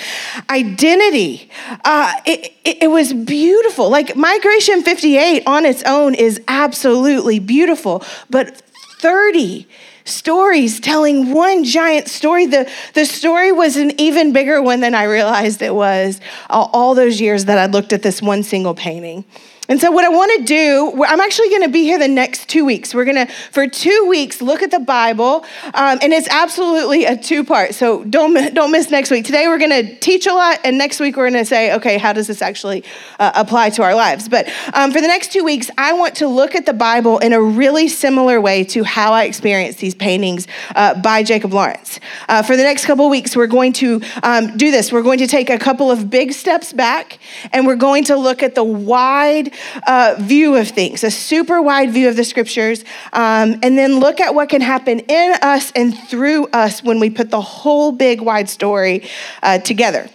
identity. 0.50 1.50
Uh, 1.86 2.14
it, 2.26 2.54
it, 2.66 2.84
it 2.84 2.88
was 2.88 3.14
beautiful. 3.14 3.90
Like 3.90 4.16
Migration 4.16 4.82
58 4.82 5.44
on 5.48 5.66
its 5.66 5.84
own 5.84 6.16
is 6.16 6.42
absolutely 6.48 7.40
beautiful, 7.40 8.04
but 8.30 8.62
30 9.00 9.68
stories 10.04 10.80
telling 10.80 11.34
one 11.34 11.64
giant 11.64 12.08
story. 12.08 12.46
The, 12.46 12.70
the 12.94 13.06
story 13.06 13.52
was 13.52 13.78
an 13.78 14.00
even 14.00 14.34
bigger 14.34 14.62
one 14.62 14.82
than 14.82 14.94
I 14.94 15.04
realized 15.04 15.62
it 15.62 15.74
was 15.74 16.20
all, 16.50 16.70
all 16.74 16.96
those 16.96 17.20
years 17.20 17.46
that 17.46 17.58
I 17.58 17.66
looked 17.66 17.94
at 17.94 18.04
this 18.04 18.22
one 18.22 18.44
single 18.44 18.76
painting. 18.76 19.26
And 19.68 19.82
so, 19.82 19.90
what 19.90 20.06
I 20.06 20.10
want 20.10 20.32
to 20.38 20.44
do, 20.44 21.04
I'm 21.06 21.20
actually 21.20 21.50
going 21.50 21.64
to 21.64 21.70
be 21.70 21.84
here 21.84 21.98
the 21.98 22.08
next 22.08 22.48
two 22.48 22.66
weeks. 22.66 22.94
We're 22.94 23.06
going 23.06 23.26
to, 23.26 23.34
for 23.52 23.68
two 23.68 24.06
weeks, 24.08 24.40
look 24.42 24.62
at 24.62 24.70
the 24.70 24.80
Bible, 24.80 25.44
um, 25.74 25.98
and 26.04 26.14
it's 26.14 26.28
absolutely 26.30 27.06
a 27.06 27.18
two 27.18 27.44
part. 27.44 27.74
So 27.74 28.04
don't 28.04 28.54
don't 28.54 28.72
miss 28.72 28.92
next 28.92 29.10
week. 29.10 29.26
Today 29.26 29.48
we're 29.48 29.58
going 29.58 29.72
to 29.72 29.96
teach 29.96 30.28
a 30.28 30.34
lot, 30.34 30.60
and 30.64 30.78
next 30.78 31.00
week 31.00 31.18
we're 31.18 31.30
going 31.30 31.42
to 31.42 31.46
say, 31.46 31.74
okay, 31.74 31.98
how 31.98 32.14
does 32.14 32.28
this 32.28 32.44
actually 32.44 32.84
uh, 33.18 33.32
apply 33.34 33.72
to 33.72 33.84
our 33.84 33.96
lives? 33.96 34.30
But 34.30 34.48
um, 34.74 34.92
for 34.92 35.02
the 35.02 35.08
next 35.08 35.32
two 35.32 35.44
weeks, 35.44 35.72
I 35.78 35.94
want 35.94 36.16
to 36.18 36.28
look 36.28 36.54
at 36.54 36.68
the 36.68 36.74
Bible 36.74 37.18
in 37.20 37.34
a 37.34 37.42
really 37.42 37.88
similar 37.88 38.40
way 38.40 38.64
to 38.66 38.84
how 38.84 39.14
I 39.14 39.24
experienced 39.24 39.80
these 39.80 39.96
paintings 39.96 40.48
uh, 40.76 41.02
by 41.02 41.24
Jacob 41.24 41.54
Lawrence. 41.54 42.00
Uh, 42.30 42.44
for 42.44 42.56
the 42.56 42.64
next 42.64 42.86
couple 42.86 43.10
weeks, 43.10 43.36
we're 43.36 43.48
going 43.48 43.74
to 43.74 44.02
um, 44.22 44.56
do 44.58 44.70
this. 44.70 44.92
We're 44.92 45.02
going 45.02 45.20
to 45.20 45.28
take 45.28 45.50
a 45.50 45.58
couple 45.58 45.90
of 45.90 46.12
big 46.12 46.34
steps 46.34 46.72
back, 46.72 47.18
and 47.52 47.66
we're 47.66 47.76
going 47.76 48.04
to 48.06 48.16
look 48.16 48.44
at 48.44 48.54
the 48.54 48.64
wide 48.64 49.55
uh, 49.88 50.16
view 50.20 50.56
of 50.56 50.70
things, 50.70 51.04
a 51.04 51.12
super 51.12 51.62
wide 51.62 51.92
view 51.92 52.10
of 52.10 52.16
the 52.16 52.24
scriptures, 52.24 52.84
um, 53.14 53.60
and 53.64 53.78
then 53.78 54.00
look 54.00 54.20
at 54.20 54.36
what 54.36 54.50
can 54.50 54.62
happen 54.62 55.00
in 55.00 55.36
us 55.42 55.72
and 55.76 55.98
through 55.98 56.48
us 56.48 56.84
when 56.84 57.00
we 57.00 57.10
put 57.10 57.30
the 57.30 57.42
whole 57.42 57.92
big 57.92 58.22
wide 58.22 58.50
story 58.50 59.08
uh, 59.44 59.60
together. 59.60 60.10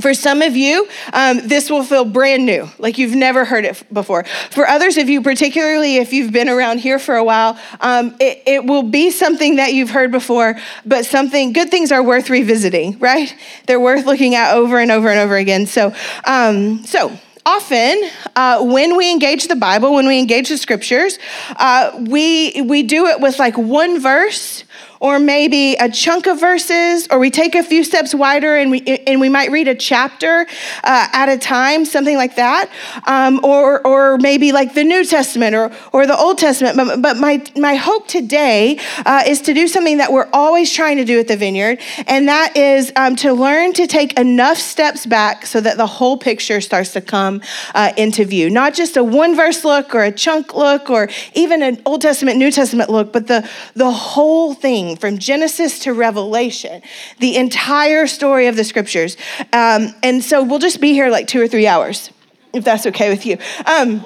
For 0.00 0.14
some 0.14 0.40
of 0.40 0.56
you, 0.56 0.88
um, 1.12 1.46
this 1.46 1.68
will 1.68 1.82
feel 1.82 2.04
brand 2.04 2.46
new, 2.46 2.68
like 2.78 2.96
you've 2.96 3.14
never 3.14 3.44
heard 3.44 3.64
it 3.64 3.82
before. 3.92 4.24
For 4.50 4.66
others 4.66 4.96
of 4.96 5.08
you, 5.08 5.20
particularly 5.20 5.96
if 5.96 6.12
you've 6.12 6.32
been 6.32 6.48
around 6.48 6.78
here 6.78 6.98
for 6.98 7.16
a 7.16 7.24
while, 7.24 7.58
um, 7.80 8.16
it, 8.18 8.42
it, 8.46 8.64
will 8.64 8.84
be 8.84 9.10
something 9.10 9.56
that 9.56 9.74
you've 9.74 9.90
heard 9.90 10.10
before, 10.10 10.56
but 10.86 11.04
something, 11.04 11.52
good 11.52 11.70
things 11.70 11.92
are 11.92 12.02
worth 12.02 12.30
revisiting, 12.30 12.98
right? 12.98 13.34
They're 13.66 13.80
worth 13.80 14.06
looking 14.06 14.34
at 14.34 14.54
over 14.54 14.78
and 14.78 14.90
over 14.90 15.08
and 15.10 15.18
over 15.18 15.36
again. 15.36 15.66
So, 15.66 15.94
um, 16.24 16.84
so 16.84 17.18
often 17.46 18.02
uh, 18.36 18.62
when 18.62 18.96
we 18.96 19.10
engage 19.10 19.48
the 19.48 19.56
bible 19.56 19.94
when 19.94 20.06
we 20.06 20.18
engage 20.18 20.48
the 20.48 20.58
scriptures 20.58 21.18
uh, 21.56 21.90
we 22.08 22.60
we 22.62 22.82
do 22.82 23.06
it 23.06 23.20
with 23.20 23.38
like 23.38 23.56
one 23.56 24.00
verse 24.00 24.64
or 25.00 25.18
maybe 25.18 25.74
a 25.76 25.88
chunk 25.88 26.26
of 26.26 26.38
verses, 26.38 27.08
or 27.10 27.18
we 27.18 27.30
take 27.30 27.54
a 27.54 27.62
few 27.62 27.82
steps 27.82 28.14
wider 28.14 28.56
and 28.56 28.70
we, 28.70 28.82
and 29.06 29.18
we 29.18 29.30
might 29.30 29.50
read 29.50 29.66
a 29.66 29.74
chapter 29.74 30.46
uh, 30.84 31.08
at 31.12 31.30
a 31.30 31.38
time, 31.38 31.86
something 31.86 32.16
like 32.16 32.36
that. 32.36 32.70
Um, 33.06 33.40
or, 33.42 33.84
or 33.86 34.18
maybe 34.18 34.52
like 34.52 34.74
the 34.74 34.84
New 34.84 35.04
Testament 35.06 35.56
or, 35.56 35.72
or 35.94 36.06
the 36.06 36.16
Old 36.16 36.36
Testament. 36.36 36.76
But, 36.76 37.00
but 37.00 37.16
my, 37.16 37.42
my 37.56 37.76
hope 37.76 38.08
today 38.08 38.78
uh, 39.06 39.22
is 39.26 39.40
to 39.42 39.54
do 39.54 39.66
something 39.66 39.96
that 39.96 40.12
we're 40.12 40.28
always 40.34 40.70
trying 40.70 40.98
to 40.98 41.04
do 41.06 41.18
at 41.18 41.28
the 41.28 41.36
Vineyard, 41.36 41.80
and 42.06 42.28
that 42.28 42.56
is 42.56 42.92
um, 42.94 43.16
to 43.16 43.32
learn 43.32 43.72
to 43.72 43.86
take 43.86 44.18
enough 44.18 44.58
steps 44.58 45.06
back 45.06 45.46
so 45.46 45.62
that 45.62 45.78
the 45.78 45.86
whole 45.86 46.18
picture 46.18 46.60
starts 46.60 46.92
to 46.92 47.00
come 47.00 47.40
uh, 47.74 47.92
into 47.96 48.26
view. 48.26 48.50
Not 48.50 48.74
just 48.74 48.98
a 48.98 49.04
one 49.04 49.34
verse 49.34 49.64
look 49.64 49.94
or 49.94 50.02
a 50.02 50.12
chunk 50.12 50.54
look 50.54 50.90
or 50.90 51.08
even 51.34 51.62
an 51.62 51.80
Old 51.86 52.02
Testament, 52.02 52.36
New 52.36 52.50
Testament 52.50 52.90
look, 52.90 53.14
but 53.14 53.26
the, 53.26 53.48
the 53.74 53.90
whole 53.90 54.52
thing 54.52 54.89
from 54.96 55.18
Genesis 55.18 55.78
to 55.80 55.92
Revelation, 55.92 56.82
the 57.18 57.36
entire 57.36 58.06
story 58.06 58.46
of 58.46 58.56
the 58.56 58.64
scriptures. 58.64 59.16
Um, 59.52 59.94
and 60.02 60.22
so 60.22 60.42
we'll 60.42 60.58
just 60.58 60.80
be 60.80 60.92
here 60.92 61.10
like 61.10 61.26
two 61.26 61.40
or 61.40 61.48
three 61.48 61.66
hours, 61.66 62.10
if 62.52 62.64
that's 62.64 62.86
okay 62.86 63.10
with 63.10 63.26
you. 63.26 63.38
Um, 63.66 64.04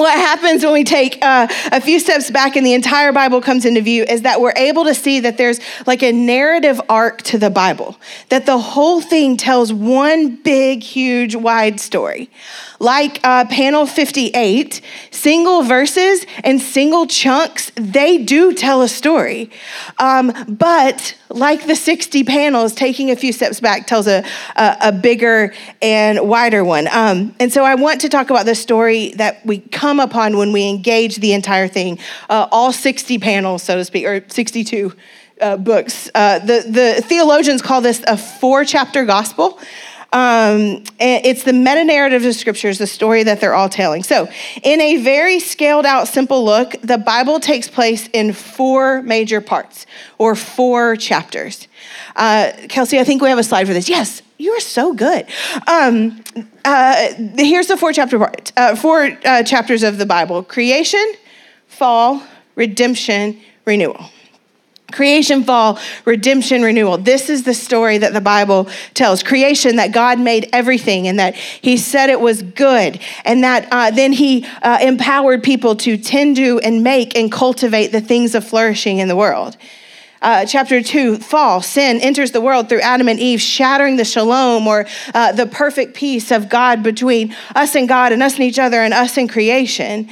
what 0.00 0.18
happens 0.18 0.64
when 0.64 0.72
we 0.72 0.82
take 0.82 1.18
uh, 1.22 1.46
a 1.70 1.80
few 1.80 2.00
steps 2.00 2.30
back 2.30 2.56
and 2.56 2.64
the 2.64 2.72
entire 2.72 3.12
Bible 3.12 3.42
comes 3.42 3.66
into 3.66 3.82
view 3.82 4.02
is 4.04 4.22
that 4.22 4.40
we're 4.40 4.54
able 4.56 4.84
to 4.84 4.94
see 4.94 5.20
that 5.20 5.36
there's 5.36 5.60
like 5.86 6.02
a 6.02 6.10
narrative 6.10 6.80
arc 6.88 7.20
to 7.22 7.38
the 7.38 7.50
Bible, 7.50 7.96
that 8.30 8.46
the 8.46 8.58
whole 8.58 9.02
thing 9.02 9.36
tells 9.36 9.74
one 9.74 10.36
big, 10.36 10.82
huge, 10.82 11.34
wide 11.34 11.78
story. 11.78 12.30
Like 12.78 13.20
uh, 13.22 13.44
panel 13.44 13.84
58, 13.84 14.80
single 15.10 15.62
verses 15.64 16.24
and 16.44 16.62
single 16.62 17.06
chunks, 17.06 17.70
they 17.74 18.16
do 18.16 18.54
tell 18.54 18.80
a 18.80 18.88
story. 18.88 19.50
Um, 19.98 20.32
but 20.48 21.14
like 21.30 21.66
the 21.66 21.76
60 21.76 22.24
panels, 22.24 22.74
taking 22.74 23.10
a 23.10 23.16
few 23.16 23.32
steps 23.32 23.60
back 23.60 23.86
tells 23.86 24.06
a, 24.06 24.24
a, 24.56 24.76
a 24.82 24.92
bigger 24.92 25.54
and 25.80 26.28
wider 26.28 26.64
one. 26.64 26.88
Um, 26.88 27.34
and 27.38 27.52
so 27.52 27.64
I 27.64 27.76
want 27.76 28.00
to 28.02 28.08
talk 28.08 28.30
about 28.30 28.46
the 28.46 28.54
story 28.54 29.12
that 29.12 29.44
we 29.46 29.58
come 29.58 30.00
upon 30.00 30.36
when 30.36 30.52
we 30.52 30.68
engage 30.68 31.16
the 31.16 31.32
entire 31.32 31.68
thing, 31.68 31.98
uh, 32.28 32.48
all 32.50 32.72
60 32.72 33.18
panels, 33.18 33.62
so 33.62 33.76
to 33.76 33.84
speak, 33.84 34.04
or 34.06 34.24
62 34.28 34.92
uh, 35.40 35.56
books. 35.56 36.10
Uh, 36.14 36.40
the, 36.40 36.64
the 36.68 37.02
theologians 37.06 37.62
call 37.62 37.80
this 37.80 38.02
a 38.06 38.16
four 38.16 38.64
chapter 38.64 39.04
gospel. 39.04 39.58
Um, 40.12 40.82
it's 40.98 41.44
the 41.44 41.52
meta 41.52 41.84
narrative 41.84 42.24
of 42.24 42.34
scriptures, 42.34 42.78
the 42.78 42.86
story 42.86 43.22
that 43.22 43.40
they're 43.40 43.54
all 43.54 43.68
telling. 43.68 44.02
So, 44.02 44.28
in 44.62 44.80
a 44.80 44.96
very 44.96 45.38
scaled 45.38 45.86
out, 45.86 46.08
simple 46.08 46.44
look, 46.44 46.74
the 46.82 46.98
Bible 46.98 47.38
takes 47.38 47.68
place 47.68 48.08
in 48.12 48.32
four 48.32 49.02
major 49.02 49.40
parts 49.40 49.86
or 50.18 50.34
four 50.34 50.96
chapters. 50.96 51.68
Uh, 52.16 52.52
Kelsey, 52.68 52.98
I 52.98 53.04
think 53.04 53.22
we 53.22 53.28
have 53.28 53.38
a 53.38 53.44
slide 53.44 53.66
for 53.66 53.72
this. 53.72 53.88
Yes, 53.88 54.22
you 54.36 54.50
are 54.52 54.60
so 54.60 54.92
good. 54.94 55.26
Um, 55.68 56.22
uh, 56.64 57.14
here's 57.36 57.68
the 57.68 57.76
four 57.76 57.92
chapter 57.92 58.18
part, 58.18 58.52
uh, 58.56 58.74
four 58.74 59.16
uh, 59.24 59.44
chapters 59.44 59.84
of 59.84 59.98
the 59.98 60.06
Bible: 60.06 60.42
creation, 60.42 61.04
fall, 61.68 62.22
redemption, 62.56 63.40
renewal. 63.64 64.10
Creation, 64.90 65.44
fall, 65.44 65.78
redemption, 66.04 66.62
renewal. 66.62 66.98
This 66.98 67.30
is 67.30 67.44
the 67.44 67.54
story 67.54 67.98
that 67.98 68.12
the 68.12 68.20
Bible 68.20 68.68
tells. 68.94 69.22
Creation, 69.22 69.76
that 69.76 69.92
God 69.92 70.18
made 70.18 70.48
everything 70.52 71.08
and 71.08 71.18
that 71.18 71.34
He 71.34 71.76
said 71.76 72.10
it 72.10 72.20
was 72.20 72.42
good, 72.42 73.00
and 73.24 73.44
that 73.44 73.68
uh, 73.70 73.90
then 73.90 74.12
He 74.12 74.46
uh, 74.62 74.78
empowered 74.80 75.42
people 75.42 75.76
to 75.76 75.96
tend 75.96 76.36
to 76.36 76.58
and 76.60 76.82
make 76.82 77.16
and 77.16 77.30
cultivate 77.30 77.88
the 77.88 78.00
things 78.00 78.34
of 78.34 78.46
flourishing 78.46 78.98
in 78.98 79.08
the 79.08 79.16
world. 79.16 79.56
Uh, 80.22 80.44
chapter 80.44 80.82
2, 80.82 81.16
fall, 81.16 81.62
sin 81.62 81.98
enters 82.00 82.32
the 82.32 82.42
world 82.42 82.68
through 82.68 82.82
Adam 82.82 83.08
and 83.08 83.18
Eve, 83.18 83.40
shattering 83.40 83.96
the 83.96 84.04
shalom 84.04 84.66
or 84.66 84.86
uh, 85.14 85.32
the 85.32 85.46
perfect 85.46 85.94
peace 85.94 86.30
of 86.30 86.50
God 86.50 86.82
between 86.82 87.34
us 87.54 87.74
and 87.74 87.88
God 87.88 88.12
and 88.12 88.22
us 88.22 88.34
and 88.34 88.42
each 88.42 88.58
other 88.58 88.82
and 88.82 88.92
us 88.92 89.16
and 89.16 89.30
creation. 89.30 90.10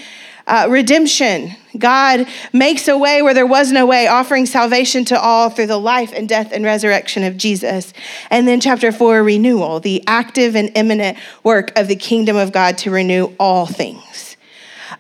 Uh, 0.49 0.67
redemption. 0.71 1.55
God 1.77 2.27
makes 2.55 2.89
a 2.89 2.97
way 2.97 3.21
where 3.21 3.35
there 3.35 3.47
was 3.47 3.71
no 3.71 3.85
way, 3.85 4.07
offering 4.07 4.47
salvation 4.47 5.05
to 5.05 5.21
all 5.21 5.51
through 5.51 5.67
the 5.67 5.77
life 5.77 6.11
and 6.15 6.27
death 6.27 6.53
and 6.53 6.65
resurrection 6.65 7.23
of 7.23 7.37
Jesus. 7.37 7.93
And 8.31 8.49
then, 8.49 8.59
chapter 8.59 8.91
four, 8.91 9.23
renewal, 9.23 9.79
the 9.79 10.03
active 10.07 10.57
and 10.57 10.73
imminent 10.75 11.19
work 11.45 11.77
of 11.77 11.87
the 11.87 11.97
kingdom 11.97 12.37
of 12.37 12.51
God 12.51 12.79
to 12.79 12.91
renew 12.91 13.35
all 13.39 13.67
things. 13.67 14.39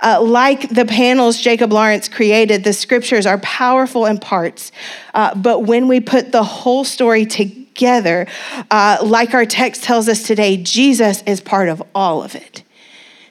Uh, 0.03 0.21
like 0.21 0.69
the 0.69 0.85
panels 0.85 1.41
Jacob 1.41 1.73
Lawrence 1.73 2.11
created, 2.11 2.63
the 2.63 2.75
scriptures 2.75 3.25
are 3.25 3.39
powerful 3.39 4.05
in 4.05 4.19
parts, 4.19 4.71
uh, 5.15 5.35
but 5.35 5.61
when 5.61 5.89
we 5.89 5.99
put 5.99 6.31
the 6.31 6.45
whole 6.45 6.85
story 6.85 7.25
together, 7.25 8.27
uh, 8.71 8.99
like 9.03 9.33
our 9.33 9.47
text 9.47 9.83
tells 9.83 10.11
us 10.11 10.23
today, 10.25 10.59
Jesus 10.59 11.23
is 11.23 11.41
part 11.41 11.71
of 11.71 11.83
all 11.95 12.23
of 12.23 12.35
it 12.35 12.63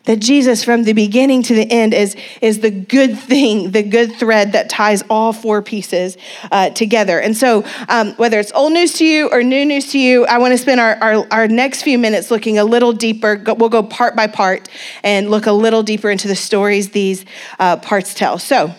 that 0.07 0.19
Jesus, 0.19 0.63
from 0.63 0.83
the 0.83 0.93
beginning 0.93 1.43
to 1.43 1.53
the 1.53 1.69
end, 1.69 1.93
is, 1.93 2.15
is 2.41 2.61
the 2.61 2.71
good 2.71 3.19
thing, 3.19 3.71
the 3.71 3.83
good 3.83 4.15
thread 4.15 4.53
that 4.53 4.69
ties 4.69 5.03
all 5.09 5.33
four 5.33 5.61
pieces 5.61 6.17
uh, 6.49 6.69
together. 6.69 7.19
And 7.19 7.35
so, 7.35 7.65
um, 7.89 8.13
whether 8.13 8.39
it's 8.39 8.53
old 8.53 8.71
news 8.71 8.93
to 8.93 9.05
you 9.05 9.29
or 9.29 9.43
new 9.43 9.65
news 9.65 9.91
to 9.91 9.99
you, 9.99 10.25
I 10.25 10.37
want 10.37 10.53
to 10.53 10.57
spend 10.57 10.79
our, 10.79 10.95
our, 10.95 11.27
our 11.29 11.47
next 11.49 11.83
few 11.83 11.99
minutes 11.99 12.31
looking 12.31 12.57
a 12.57 12.63
little 12.63 12.93
deeper. 12.93 13.41
We'll 13.45 13.69
go 13.69 13.83
part 13.83 14.15
by 14.15 14.27
part 14.27 14.69
and 15.03 15.29
look 15.29 15.45
a 15.45 15.51
little 15.51 15.83
deeper 15.83 16.09
into 16.09 16.29
the 16.29 16.35
stories 16.35 16.91
these 16.91 17.25
uh, 17.59 17.77
parts 17.77 18.13
tell. 18.13 18.39
So, 18.39 18.73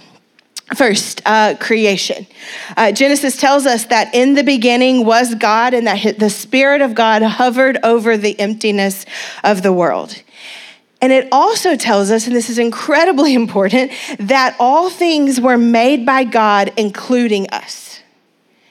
First, 0.76 1.22
uh, 1.24 1.54
creation. 1.58 2.26
Uh, 2.76 2.92
Genesis 2.92 3.38
tells 3.38 3.64
us 3.64 3.86
that 3.86 4.14
in 4.14 4.34
the 4.34 4.44
beginning 4.44 5.06
was 5.06 5.34
God 5.34 5.72
and 5.72 5.86
that 5.86 6.18
the 6.18 6.28
Spirit 6.28 6.82
of 6.82 6.94
God 6.94 7.22
hovered 7.22 7.78
over 7.82 8.18
the 8.18 8.38
emptiness 8.38 9.06
of 9.42 9.62
the 9.62 9.72
world. 9.72 10.22
And 11.00 11.12
it 11.12 11.28
also 11.30 11.76
tells 11.76 12.10
us, 12.10 12.26
and 12.26 12.34
this 12.34 12.50
is 12.50 12.58
incredibly 12.58 13.34
important, 13.42 13.92
that 14.18 14.56
all 14.58 14.90
things 14.90 15.40
were 15.40 15.58
made 15.58 16.04
by 16.04 16.24
God, 16.24 16.72
including 16.76 17.48
us. 17.50 18.00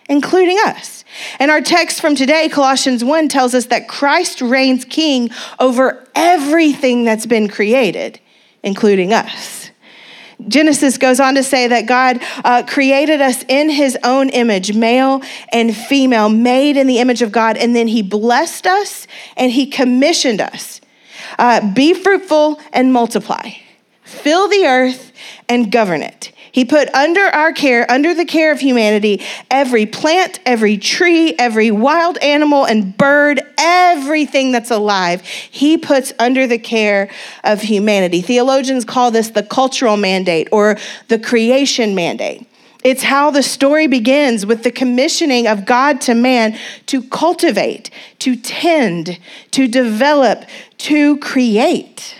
Including 0.09 0.57
us. 0.65 1.03
And 1.39 1.51
our 1.51 1.61
text 1.61 1.99
from 1.99 2.15
today, 2.15 2.47
Colossians 2.49 3.03
1, 3.03 3.27
tells 3.27 3.53
us 3.53 3.65
that 3.67 3.87
Christ 3.87 4.41
reigns 4.41 4.85
king 4.85 5.29
over 5.59 6.07
everything 6.15 7.03
that's 7.03 7.25
been 7.25 7.47
created, 7.47 8.19
including 8.63 9.13
us. 9.13 9.71
Genesis 10.47 10.99
goes 10.99 11.19
on 11.19 11.33
to 11.35 11.43
say 11.43 11.67
that 11.67 11.87
God 11.87 12.21
uh, 12.45 12.63
created 12.67 13.21
us 13.21 13.43
in 13.47 13.69
his 13.69 13.97
own 14.03 14.29
image, 14.29 14.75
male 14.75 15.23
and 15.51 15.75
female, 15.75 16.29
made 16.29 16.77
in 16.77 16.85
the 16.85 16.99
image 16.99 17.23
of 17.23 17.31
God, 17.31 17.57
and 17.57 17.75
then 17.75 17.87
he 17.87 18.03
blessed 18.03 18.67
us 18.67 19.07
and 19.35 19.51
he 19.51 19.65
commissioned 19.65 20.39
us 20.39 20.79
uh, 21.37 21.73
be 21.73 21.93
fruitful 21.93 22.59
and 22.73 22.93
multiply, 22.93 23.51
fill 24.03 24.47
the 24.47 24.65
earth 24.65 25.11
and 25.49 25.71
govern 25.71 26.01
it. 26.01 26.31
He 26.51 26.65
put 26.65 26.91
under 26.95 27.21
our 27.21 27.53
care, 27.53 27.85
under 27.91 28.15
the 28.15 28.25
care 28.25 28.51
of 28.51 28.59
humanity, 28.59 29.21
every 29.51 29.85
plant, 29.85 30.39
every 30.43 30.79
tree, 30.79 31.35
every 31.37 31.69
wild 31.69 32.17
animal 32.17 32.65
and 32.65 32.97
bird, 32.97 33.41
everything 33.59 34.51
that's 34.51 34.71
alive. 34.71 35.21
He 35.21 35.77
puts 35.77 36.13
under 36.17 36.47
the 36.47 36.57
care 36.57 37.11
of 37.43 37.61
humanity. 37.61 38.21
Theologians 38.21 38.85
call 38.85 39.11
this 39.11 39.29
the 39.29 39.43
cultural 39.43 39.97
mandate 39.97 40.47
or 40.51 40.79
the 41.09 41.19
creation 41.19 41.93
mandate. 41.93 42.46
It's 42.87 43.03
how 43.03 43.31
the 43.31 43.43
story 43.43 43.87
begins 43.87 44.45
with 44.45 44.63
the 44.63 44.71
commissioning 44.71 45.45
of 45.45 45.65
God 45.65 45.99
to 46.01 46.15
man 46.15 46.57
to 46.85 47.03
cultivate, 47.03 47.89
to 48.19 48.37
tend, 48.37 49.19
to 49.51 49.67
develop, 49.67 50.45
to 50.77 51.17
create. 51.17 52.15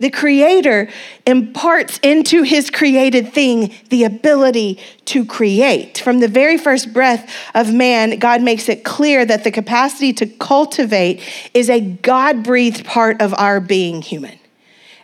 The 0.00 0.10
Creator 0.10 0.90
imparts 1.26 1.98
into 2.02 2.42
His 2.42 2.68
created 2.68 3.32
thing 3.32 3.72
the 3.88 4.04
ability 4.04 4.78
to 5.06 5.24
create. 5.24 5.96
From 5.96 6.20
the 6.20 6.28
very 6.28 6.58
first 6.58 6.92
breath 6.92 7.34
of 7.54 7.72
man, 7.72 8.18
God 8.18 8.42
makes 8.42 8.68
it 8.68 8.84
clear 8.84 9.24
that 9.24 9.42
the 9.42 9.50
capacity 9.50 10.12
to 10.12 10.26
cultivate 10.26 11.22
is 11.54 11.70
a 11.70 11.80
God 11.80 12.42
breathed 12.42 12.84
part 12.84 13.22
of 13.22 13.32
our 13.38 13.58
being 13.58 14.02
human 14.02 14.38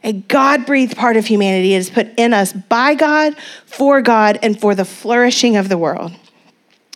a 0.02 0.12
God 0.12 0.66
breathed 0.66 0.96
part 0.96 1.16
of 1.16 1.26
humanity 1.26 1.74
is 1.74 1.90
put 1.90 2.08
in 2.16 2.32
us 2.32 2.52
by 2.52 2.94
God, 2.94 3.36
for 3.66 4.00
God, 4.00 4.38
and 4.42 4.58
for 4.58 4.74
the 4.74 4.84
flourishing 4.84 5.56
of 5.56 5.68
the 5.68 5.78
world. 5.78 6.12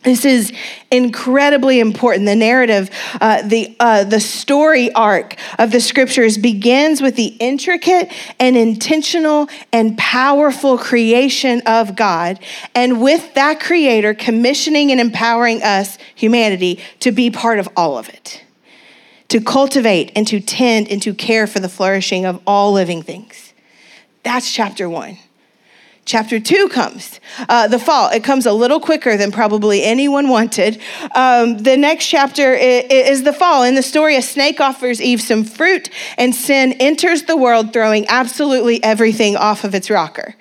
This 0.05 0.23
is 0.23 0.53
incredibly 0.91 1.79
important. 1.79 2.27
The 2.27 2.35
narrative, 2.35 2.91
uh, 3.19 3.41
the, 3.41 3.75
uh, 3.79 4.03
the 4.03 4.19
story 4.19 4.91
arc 4.93 5.35
of 5.57 5.71
the 5.71 5.81
scriptures 5.81 6.37
begins 6.37 7.01
with 7.01 7.15
the 7.15 7.35
intricate 7.39 8.13
and 8.39 8.55
intentional 8.55 9.49
and 9.73 9.97
powerful 9.97 10.77
creation 10.77 11.63
of 11.65 11.95
God, 11.95 12.39
and 12.75 13.01
with 13.01 13.33
that 13.33 13.59
creator 13.59 14.13
commissioning 14.13 14.91
and 14.91 15.01
empowering 15.01 15.63
us, 15.63 15.97
humanity, 16.13 16.79
to 16.99 17.11
be 17.11 17.31
part 17.31 17.57
of 17.57 17.67
all 17.75 17.97
of 17.97 18.07
it 18.07 18.44
to 19.29 19.41
cultivate 19.41 20.11
and 20.15 20.27
to 20.27 20.39
tend 20.39 20.87
and 20.89 21.01
to 21.01 21.13
care 21.13 21.47
for 21.47 21.59
the 21.59 21.69
flourishing 21.69 22.25
of 22.25 22.41
all 22.45 22.71
living 22.71 23.01
things. 23.01 23.53
That's 24.23 24.51
chapter 24.51 24.89
one. 24.89 25.17
Chapter 26.05 26.39
two 26.39 26.69
comes, 26.69 27.19
uh, 27.49 27.67
the 27.67 27.79
fall. 27.79 28.11
It 28.11 28.23
comes 28.23 28.45
a 28.45 28.53
little 28.53 28.79
quicker 28.79 29.17
than 29.17 29.31
probably 29.31 29.81
anyone 29.81 30.29
wanted. 30.29 30.79
Um, 31.15 31.57
the 31.57 31.75
next 31.75 32.05
chapter 32.05 32.53
is, 32.53 32.83
is 32.91 33.23
the 33.23 33.33
fall. 33.33 33.63
In 33.63 33.73
the 33.73 33.81
story, 33.81 34.15
a 34.15 34.21
snake 34.21 34.61
offers 34.61 35.01
Eve 35.01 35.19
some 35.19 35.43
fruit, 35.43 35.89
and 36.15 36.35
sin 36.35 36.73
enters 36.73 37.23
the 37.23 37.35
world, 37.35 37.73
throwing 37.73 38.05
absolutely 38.07 38.83
everything 38.83 39.35
off 39.35 39.63
of 39.63 39.73
its 39.73 39.89
rocker. 39.89 40.35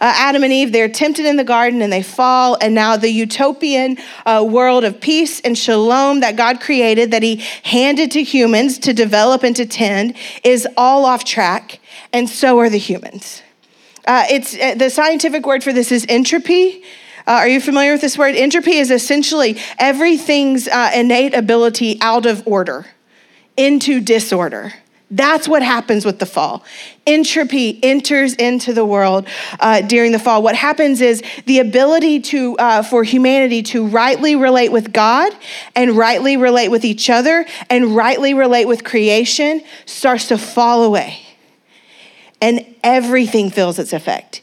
Uh, 0.00 0.10
Adam 0.16 0.42
and 0.42 0.54
Eve, 0.54 0.72
they're 0.72 0.88
tempted 0.88 1.26
in 1.26 1.36
the 1.36 1.44
garden 1.44 1.82
and 1.82 1.92
they 1.92 2.02
fall, 2.02 2.56
and 2.62 2.74
now 2.74 2.96
the 2.96 3.10
utopian 3.10 3.98
uh, 4.24 4.42
world 4.48 4.84
of 4.84 5.02
peace 5.02 5.38
and 5.40 5.58
shalom 5.58 6.20
that 6.20 6.36
God 6.36 6.62
created, 6.62 7.10
that 7.10 7.22
He 7.22 7.44
handed 7.62 8.10
to 8.12 8.22
humans 8.22 8.78
to 8.78 8.94
develop 8.94 9.42
and 9.42 9.54
to 9.56 9.66
tend, 9.66 10.16
is 10.44 10.66
all 10.78 11.04
off 11.04 11.26
track, 11.26 11.78
and 12.10 12.26
so 12.26 12.58
are 12.58 12.70
the 12.70 12.78
humans. 12.78 13.42
Uh, 14.06 14.24
it's 14.30 14.56
uh, 14.56 14.74
the 14.74 14.90
scientific 14.90 15.46
word 15.46 15.62
for 15.62 15.72
this 15.72 15.92
is 15.92 16.06
entropy. 16.08 16.82
Uh, 17.26 17.32
are 17.32 17.48
you 17.48 17.60
familiar 17.60 17.92
with 17.92 18.00
this 18.00 18.16
word? 18.16 18.34
Entropy 18.34 18.78
is 18.78 18.90
essentially 18.90 19.58
everything's 19.78 20.66
uh, 20.68 20.90
innate 20.94 21.34
ability 21.34 22.00
out 22.00 22.26
of 22.26 22.46
order 22.46 22.86
into 23.56 24.00
disorder. 24.00 24.72
That's 25.12 25.48
what 25.48 25.62
happens 25.62 26.04
with 26.04 26.20
the 26.20 26.26
fall. 26.26 26.64
Entropy 27.04 27.82
enters 27.82 28.34
into 28.34 28.72
the 28.72 28.84
world 28.84 29.26
uh, 29.58 29.80
during 29.80 30.12
the 30.12 30.20
fall. 30.20 30.40
What 30.40 30.54
happens 30.54 31.00
is 31.00 31.22
the 31.46 31.58
ability 31.58 32.20
to 32.20 32.56
uh, 32.58 32.82
for 32.84 33.02
humanity 33.02 33.62
to 33.64 33.86
rightly 33.86 34.36
relate 34.36 34.70
with 34.70 34.92
God 34.92 35.32
and 35.74 35.96
rightly 35.96 36.36
relate 36.36 36.68
with 36.68 36.84
each 36.84 37.10
other 37.10 37.44
and 37.68 37.96
rightly 37.96 38.34
relate 38.34 38.66
with 38.66 38.84
creation 38.84 39.62
starts 39.84 40.28
to 40.28 40.38
fall 40.38 40.84
away 40.84 41.18
and 42.40 42.64
everything 42.82 43.50
feels 43.50 43.78
its 43.78 43.92
effect. 43.92 44.42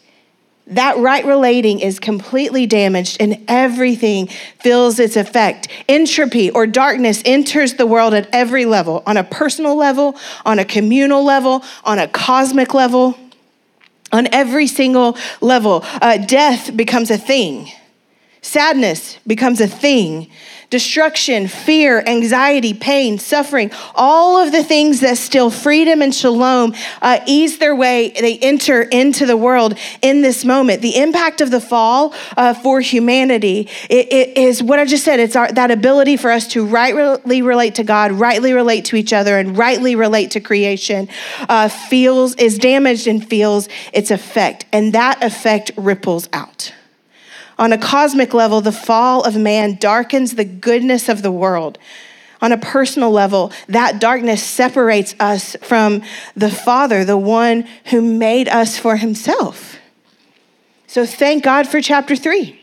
that 0.70 0.98
right 0.98 1.26
relating 1.26 1.80
is 1.80 1.98
completely 1.98 2.66
damaged 2.66 3.18
and 3.22 3.44
everything 3.48 4.28
feels 4.60 5.00
its 5.00 5.16
effect. 5.16 5.70
Entropy 5.88 6.52
or 6.52 6.68
darkness 6.68 7.22
enters 7.24 7.76
the 7.76 7.86
world 7.88 8.14
at 8.14 8.28
every 8.34 8.66
level 8.66 9.02
on 9.06 9.16
a 9.16 9.24
personal 9.24 9.76
level, 9.76 10.18
on 10.46 10.60
a 10.60 10.66
communal 10.66 11.24
level, 11.24 11.64
on 11.86 12.00
a 12.00 12.08
cosmic 12.10 12.74
level, 12.74 13.18
on 14.12 14.28
every 14.34 14.68
single 14.68 15.18
level. 15.40 15.82
Uh, 15.86 16.18
death 16.18 16.76
becomes 16.76 17.10
a 17.12 17.18
thing, 17.18 17.72
sadness 18.42 19.20
becomes 19.26 19.62
a 19.62 19.68
thing 19.68 20.30
destruction, 20.70 21.48
fear, 21.48 22.04
anxiety, 22.06 22.74
pain, 22.74 23.18
suffering, 23.18 23.72
all 23.96 24.38
of 24.38 24.52
the 24.52 24.64
things 24.64 25.00
that 25.00 25.18
steal 25.18 25.50
freedom 25.50 26.02
and 26.02 26.14
shalom 26.14 26.74
uh, 27.02 27.20
ease 27.26 27.58
their 27.58 27.76
way, 27.76 28.10
they 28.10 28.38
enter 28.40 28.82
into 28.82 29.26
the 29.26 29.38
world 29.38 29.78
in 30.02 30.22
this 30.22 30.44
moment. 30.44 30.82
The 30.82 30.98
impact 30.98 31.42
of 31.42 31.52
the 31.52 31.62
fall 31.62 32.14
uh, 32.36 32.54
for 32.54 32.82
humanity 32.82 33.70
it, 33.90 34.12
it 34.12 34.38
is 34.38 34.62
what 34.62 34.80
I 34.80 34.86
just 34.86 35.04
said. 35.04 35.20
It's 35.20 35.36
our, 35.36 35.52
that 35.54 35.72
ability 35.72 36.18
for 36.18 36.32
us 36.32 36.48
to 36.50 36.66
rightly 36.66 37.42
relate 37.42 37.76
to 37.76 37.84
God, 37.84 38.12
rightly 38.12 38.54
relate 38.54 38.86
to 38.86 38.96
each 38.96 39.14
other, 39.14 39.38
and 39.38 39.58
rightly 39.58 39.96
relate 39.96 40.32
to 40.32 40.40
creation 40.40 41.10
uh, 41.48 41.70
feels 41.70 42.36
is 42.36 42.58
damaged 42.58 43.08
and 43.08 43.28
feels 43.28 43.70
its 43.94 44.12
effect. 44.12 44.66
And 44.72 44.94
that 44.94 45.24
effect 45.24 45.72
ripples 45.78 46.28
out. 46.34 46.74
On 47.60 47.74
a 47.74 47.78
cosmic 47.78 48.34
level, 48.34 48.62
the 48.62 48.72
fall 48.72 49.24
of 49.24 49.36
man 49.36 49.76
darkens 49.76 50.36
the 50.36 50.46
goodness 50.46 51.10
of 51.10 51.22
the 51.22 51.32
world. 51.32 51.78
On 52.40 52.52
a 52.52 52.58
personal 52.58 53.10
level, 53.10 53.52
that 53.68 54.00
darkness 54.00 54.44
separates 54.44 55.16
us 55.20 55.56
from 55.62 56.04
the 56.36 56.52
Father, 56.52 57.04
the 57.04 57.18
one 57.18 57.68
who 57.86 58.02
made 58.02 58.48
us 58.48 58.78
for 58.78 58.98
himself. 58.98 59.78
So 60.86 61.06
thank 61.06 61.44
God 61.44 61.68
for 61.68 61.82
chapter 61.82 62.16
three. 62.16 62.62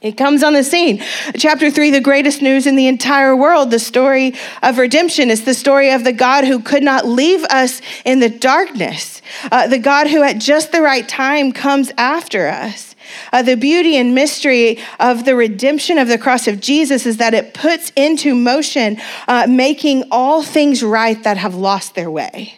It 0.00 0.16
comes 0.16 0.42
on 0.42 0.54
the 0.54 0.64
scene. 0.64 1.00
Chapter 1.36 1.70
three, 1.70 1.90
the 1.90 2.00
greatest 2.00 2.42
news 2.42 2.66
in 2.66 2.74
the 2.74 2.88
entire 2.88 3.36
world, 3.36 3.70
the 3.70 3.78
story 3.78 4.34
of 4.60 4.78
redemption. 4.78 5.30
It's 5.30 5.42
the 5.42 5.54
story 5.54 5.92
of 5.92 6.02
the 6.02 6.12
God 6.12 6.44
who 6.44 6.58
could 6.58 6.82
not 6.82 7.06
leave 7.06 7.44
us 7.44 7.80
in 8.04 8.18
the 8.18 8.28
darkness, 8.28 9.22
uh, 9.52 9.68
the 9.68 9.78
God 9.78 10.08
who 10.08 10.22
at 10.24 10.38
just 10.38 10.72
the 10.72 10.82
right 10.82 11.08
time 11.08 11.52
comes 11.52 11.92
after 11.96 12.48
us. 12.48 12.91
Uh, 13.32 13.42
the 13.42 13.56
beauty 13.56 13.96
and 13.96 14.14
mystery 14.14 14.78
of 15.00 15.24
the 15.24 15.34
redemption 15.34 15.98
of 15.98 16.08
the 16.08 16.18
cross 16.18 16.46
of 16.46 16.60
Jesus 16.60 17.06
is 17.06 17.18
that 17.18 17.34
it 17.34 17.54
puts 17.54 17.90
into 17.96 18.34
motion 18.34 18.98
uh, 19.28 19.46
making 19.48 20.04
all 20.10 20.42
things 20.42 20.82
right 20.82 21.22
that 21.24 21.36
have 21.36 21.54
lost 21.54 21.94
their 21.94 22.10
way. 22.10 22.54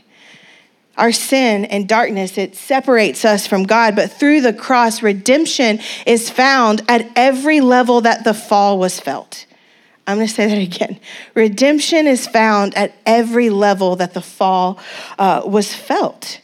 Our 0.97 1.11
sin 1.11 1.65
and 1.65 1.89
darkness, 1.89 2.39
it 2.39 2.55
separates 2.55 3.25
us 3.25 3.47
from 3.47 3.65
God, 3.65 3.97
but 3.97 4.13
through 4.13 4.43
the 4.43 4.53
cross, 4.53 5.03
redemption 5.03 5.81
is 6.07 6.31
found 6.31 6.83
at 6.89 7.11
every 7.17 7.61
level 7.61 8.01
that 8.03 8.23
the 8.23 8.35
fall 8.35 8.79
was 8.79 9.01
felt. 9.01 9.47
I'm 10.07 10.19
going 10.19 10.29
to 10.29 10.33
say 10.33 10.47
that 10.47 10.59
again. 10.59 11.01
Redemption 11.35 12.07
is 12.07 12.27
found 12.27 12.77
at 12.77 12.95
every 13.07 13.51
level 13.51 13.97
that 13.97 14.15
the 14.15 14.21
fall 14.21 14.79
uh, 15.19 15.43
was 15.45 15.75
felt 15.75 16.41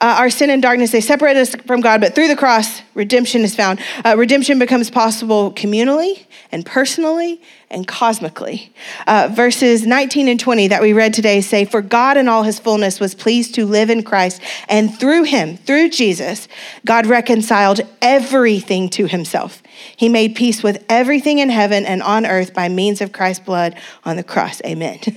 uh, 0.00 0.16
our 0.18 0.30
sin 0.30 0.48
and 0.48 0.62
darkness, 0.62 0.92
they 0.92 1.00
separate 1.00 1.36
us 1.36 1.54
from 1.66 1.82
God, 1.82 2.00
but 2.00 2.14
through 2.14 2.28
the 2.28 2.36
cross, 2.36 2.80
redemption 2.94 3.42
is 3.42 3.54
found. 3.54 3.80
Uh, 4.02 4.14
redemption 4.16 4.58
becomes 4.58 4.90
possible 4.90 5.52
communally 5.52 6.24
and 6.50 6.64
personally 6.64 7.40
and 7.68 7.86
cosmically. 7.86 8.72
Uh, 9.06 9.28
verses 9.30 9.86
19 9.86 10.28
and 10.28 10.40
20 10.40 10.68
that 10.68 10.80
we 10.80 10.94
read 10.94 11.12
today 11.12 11.42
say, 11.42 11.66
For 11.66 11.82
God 11.82 12.16
in 12.16 12.28
all 12.28 12.44
his 12.44 12.58
fullness 12.58 12.98
was 12.98 13.14
pleased 13.14 13.54
to 13.56 13.66
live 13.66 13.90
in 13.90 14.02
Christ, 14.02 14.40
and 14.68 14.98
through 14.98 15.24
him, 15.24 15.58
through 15.58 15.90
Jesus, 15.90 16.48
God 16.86 17.04
reconciled 17.04 17.82
everything 18.00 18.88
to 18.90 19.06
himself. 19.06 19.62
He 19.94 20.08
made 20.08 20.34
peace 20.34 20.62
with 20.62 20.82
everything 20.88 21.40
in 21.40 21.50
heaven 21.50 21.84
and 21.84 22.02
on 22.02 22.24
earth 22.24 22.54
by 22.54 22.70
means 22.70 23.02
of 23.02 23.12
Christ's 23.12 23.44
blood 23.44 23.76
on 24.04 24.16
the 24.16 24.24
cross. 24.24 24.62
Amen. 24.64 25.00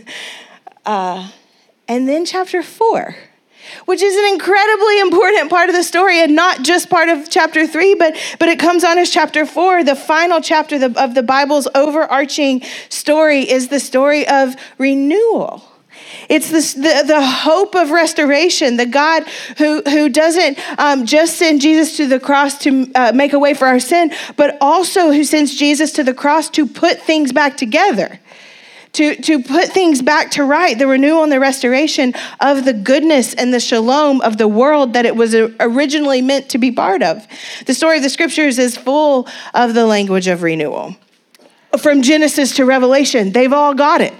Uh, 0.86 1.30
and 1.88 2.10
then 2.10 2.26
chapter 2.26 2.62
4 2.62 3.16
which 3.86 4.02
is 4.02 4.16
an 4.16 4.26
incredibly 4.34 5.00
important 5.00 5.50
part 5.50 5.70
of 5.70 5.76
the 5.76 5.84
story 5.84 6.22
and 6.22 6.36
not 6.36 6.64
just 6.64 6.90
part 6.90 7.10
of 7.10 7.30
chapter 7.30 7.68
three, 7.68 7.96
but, 7.96 8.16
but 8.40 8.50
it 8.50 8.60
comes 8.60 8.84
on 8.84 8.98
as 8.98 9.10
chapter 9.10 9.46
four. 9.46 9.84
The 9.84 9.96
final 9.96 10.42
chapter 10.42 10.76
of 10.96 11.16
the 11.16 11.24
Bible's 11.24 11.68
overarching 11.76 12.62
story 12.90 13.50
is 13.50 13.68
the 13.68 13.80
story 13.80 14.28
of 14.28 14.56
renewal. 14.78 15.70
It's 16.30 16.50
this, 16.50 16.74
the, 16.74 17.04
the 17.06 17.26
hope 17.26 17.76
of 17.76 17.92
restoration, 17.92 18.78
the 18.78 18.86
God 18.86 19.24
who, 19.58 19.82
who 19.82 20.10
doesn't 20.10 20.58
um, 20.80 21.06
just 21.06 21.38
send 21.38 21.62
Jesus 21.62 21.98
to 21.98 22.08
the 22.08 22.20
cross 22.20 22.58
to 22.60 22.90
uh, 22.96 23.12
make 23.14 23.34
a 23.34 23.40
way 23.40 23.54
for 23.54 23.68
our 23.68 23.80
sin, 23.80 24.12
but 24.38 24.58
also 24.62 25.12
who 25.12 25.24
sends 25.24 25.56
Jesus 25.56 25.92
to 25.94 26.04
the 26.04 26.14
cross 26.14 26.50
to 26.52 26.66
put 26.66 27.02
things 27.02 27.32
back 27.32 27.58
together 27.58 28.20
to, 28.94 29.16
to 29.16 29.42
put 29.42 29.70
things 29.70 30.02
back 30.02 30.32
to 30.32 30.44
right, 30.44 30.78
the 30.78 30.88
renewal 30.88 31.24
and 31.24 31.32
the 31.32 31.40
restoration 31.40 32.14
of 32.40 32.64
the 32.64 32.74
goodness 32.74 33.34
and 33.34 33.54
the 33.54 33.60
shalom 33.60 34.22
of 34.22 34.38
the 34.38 34.48
world 34.48 34.94
that 34.94 35.06
it 35.06 35.16
was 35.16 35.34
originally 35.36 36.22
meant 36.22 36.50
to 36.50 36.58
be 36.58 36.72
part 36.72 37.02
of. 37.02 37.28
The 37.66 37.74
story 37.74 37.98
of 37.98 38.04
the 38.04 38.10
scriptures 38.10 38.60
is 38.60 38.78
full 38.78 39.28
of 39.54 39.74
the 39.74 39.86
language 39.86 40.28
of 40.28 40.44
renewal. 40.44 40.96
From 41.80 42.04
Genesis 42.04 42.56
to 42.58 42.66
Revelation, 42.66 43.32
they've 43.32 43.52
all 43.52 43.74
got 43.74 44.02
it 44.02 44.14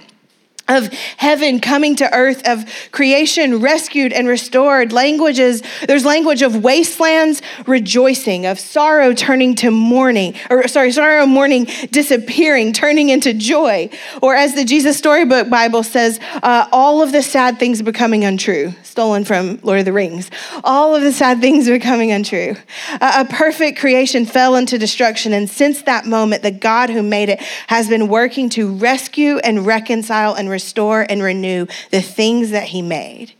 of 0.68 0.88
heaven 1.18 1.60
coming 1.60 1.96
to 1.98 2.14
earth, 2.14 2.48
of 2.48 2.66
creation 2.92 3.60
rescued 3.60 4.14
and 4.14 4.28
restored. 4.28 4.94
Languages, 4.94 5.62
there's 5.88 6.06
language 6.06 6.42
of 6.42 6.64
wastelands 6.64 7.42
rejoicing, 7.68 8.46
of 8.46 8.60
sorrow 8.60 9.14
turning 9.14 9.56
to 9.56 9.72
mourning, 9.72 10.36
or 10.50 10.68
sorry, 10.68 10.92
sorrow, 10.92 11.26
mourning 11.26 11.66
disappearing, 11.92 12.72
turning 12.72 13.10
into 13.10 13.34
joy. 13.34 13.90
Or 14.22 14.36
as 14.36 14.56
the 14.56 14.64
Jesus 14.64 14.98
Storybook 14.98 15.50
Bible 15.50 15.84
says, 15.84 16.20
uh, 16.42 16.68
all 16.72 17.02
of 17.02 17.12
the 17.12 17.22
sad 17.22 17.60
things 17.60 17.82
becoming 17.82 18.24
untrue, 18.24 18.74
stolen 18.94 19.26
from 19.26 19.60
Lord 19.64 19.80
of 19.80 19.86
the 19.86 19.92
Rings. 19.92 20.30
All 20.64 20.96
of 20.96 21.02
the 21.02 21.12
sad 21.12 21.42
things 21.42 21.68
becoming 21.68 22.12
untrue. 22.12 22.56
Uh, 23.02 23.26
a 23.26 23.34
perfect 23.34 23.80
creation 23.80 24.24
fell 24.24 24.56
into 24.56 24.78
destruction, 24.78 25.34
and 25.34 25.50
since 25.50 25.82
that 25.82 26.06
moment, 26.06 26.44
the 26.44 26.52
God 26.52 26.92
who 26.92 27.02
made 27.02 27.30
it 27.30 27.42
has 27.66 27.90
been 27.90 28.08
working 28.08 28.50
to 28.50 28.72
rescue 28.72 29.40
and 29.40 29.66
reconcile 29.66 30.36
and 30.36 30.48
restore 30.48 31.08
and 31.10 31.24
renew 31.24 31.66
the 31.90 32.04
things 32.04 32.52
that 32.52 32.66
he 32.66 32.84
made. 32.84 33.34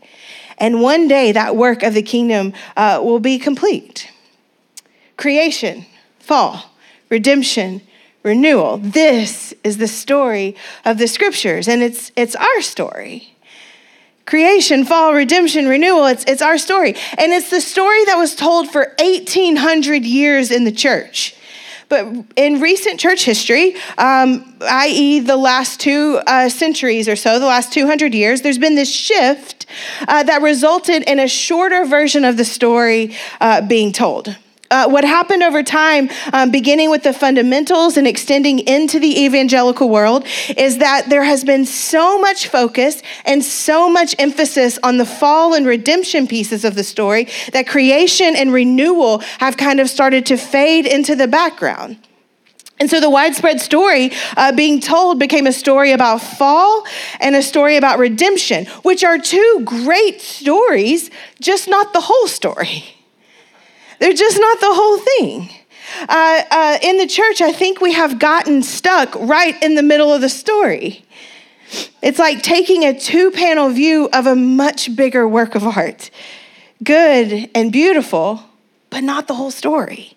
And 0.58 0.82
one 0.82 1.06
day 1.06 1.30
that 1.30 1.54
work 1.54 1.84
of 1.84 1.94
the 1.94 2.02
kingdom 2.02 2.52
uh, 2.76 3.00
will 3.00 3.20
be 3.20 3.38
complete. 3.38 4.10
Creation, 5.16 5.86
fall, 6.18 6.72
redemption, 7.10 7.80
renewal. 8.24 8.78
This 8.78 9.54
is 9.62 9.78
the 9.78 9.86
story 9.86 10.56
of 10.84 10.98
the 10.98 11.06
scriptures, 11.06 11.68
and 11.68 11.80
it's, 11.80 12.10
it's 12.16 12.34
our 12.34 12.60
story. 12.60 13.33
Creation, 14.26 14.84
fall, 14.84 15.12
redemption, 15.12 15.68
renewal, 15.68 16.06
it's, 16.06 16.24
it's 16.24 16.40
our 16.40 16.56
story. 16.56 16.94
And 17.18 17.32
it's 17.32 17.50
the 17.50 17.60
story 17.60 18.04
that 18.06 18.16
was 18.16 18.34
told 18.34 18.70
for 18.70 18.94
1,800 18.98 20.04
years 20.04 20.50
in 20.50 20.64
the 20.64 20.72
church. 20.72 21.36
But 21.90 22.06
in 22.36 22.60
recent 22.60 22.98
church 22.98 23.24
history, 23.24 23.76
um, 23.98 24.56
i.e., 24.62 25.20
the 25.20 25.36
last 25.36 25.80
two 25.80 26.20
uh, 26.26 26.48
centuries 26.48 27.08
or 27.08 27.16
so, 27.16 27.38
the 27.38 27.46
last 27.46 27.72
200 27.72 28.14
years, 28.14 28.40
there's 28.40 28.58
been 28.58 28.74
this 28.74 28.92
shift 28.92 29.66
uh, 30.08 30.22
that 30.22 30.40
resulted 30.40 31.02
in 31.02 31.18
a 31.18 31.28
shorter 31.28 31.84
version 31.84 32.24
of 32.24 32.38
the 32.38 32.44
story 32.44 33.14
uh, 33.40 33.60
being 33.60 33.92
told. 33.92 34.34
Uh, 34.74 34.88
what 34.88 35.04
happened 35.04 35.40
over 35.40 35.62
time, 35.62 36.10
um, 36.32 36.50
beginning 36.50 36.90
with 36.90 37.04
the 37.04 37.12
fundamentals 37.12 37.96
and 37.96 38.08
extending 38.08 38.58
into 38.58 38.98
the 38.98 39.22
evangelical 39.22 39.88
world, 39.88 40.26
is 40.56 40.78
that 40.78 41.08
there 41.08 41.22
has 41.22 41.44
been 41.44 41.64
so 41.64 42.18
much 42.18 42.48
focus 42.48 43.00
and 43.24 43.44
so 43.44 43.88
much 43.88 44.16
emphasis 44.18 44.76
on 44.82 44.96
the 44.96 45.06
fall 45.06 45.54
and 45.54 45.64
redemption 45.64 46.26
pieces 46.26 46.64
of 46.64 46.74
the 46.74 46.82
story 46.82 47.28
that 47.52 47.68
creation 47.68 48.34
and 48.34 48.52
renewal 48.52 49.20
have 49.38 49.56
kind 49.56 49.78
of 49.78 49.88
started 49.88 50.26
to 50.26 50.36
fade 50.36 50.86
into 50.86 51.14
the 51.14 51.28
background. 51.28 51.96
And 52.80 52.90
so 52.90 53.00
the 53.00 53.10
widespread 53.10 53.60
story 53.60 54.10
uh, 54.36 54.50
being 54.50 54.80
told 54.80 55.20
became 55.20 55.46
a 55.46 55.52
story 55.52 55.92
about 55.92 56.20
fall 56.20 56.84
and 57.20 57.36
a 57.36 57.42
story 57.44 57.76
about 57.76 58.00
redemption, 58.00 58.66
which 58.82 59.04
are 59.04 59.18
two 59.20 59.62
great 59.64 60.20
stories, 60.20 61.12
just 61.40 61.68
not 61.68 61.92
the 61.92 62.00
whole 62.00 62.26
story. 62.26 62.82
They're 64.00 64.12
just 64.12 64.38
not 64.40 64.60
the 64.60 64.72
whole 64.72 64.98
thing. 64.98 65.50
Uh, 66.08 66.42
uh, 66.50 66.78
in 66.82 66.98
the 66.98 67.06
church, 67.06 67.40
I 67.40 67.52
think 67.52 67.80
we 67.80 67.92
have 67.92 68.18
gotten 68.18 68.62
stuck 68.62 69.14
right 69.16 69.60
in 69.62 69.74
the 69.74 69.82
middle 69.82 70.12
of 70.12 70.20
the 70.20 70.28
story. 70.28 71.04
It's 72.02 72.18
like 72.18 72.42
taking 72.42 72.84
a 72.84 72.98
two 72.98 73.30
panel 73.30 73.68
view 73.70 74.08
of 74.12 74.26
a 74.26 74.36
much 74.36 74.94
bigger 74.94 75.26
work 75.26 75.54
of 75.54 75.64
art. 75.64 76.10
Good 76.82 77.50
and 77.54 77.72
beautiful, 77.72 78.42
but 78.90 79.02
not 79.02 79.26
the 79.26 79.34
whole 79.34 79.50
story. 79.50 80.13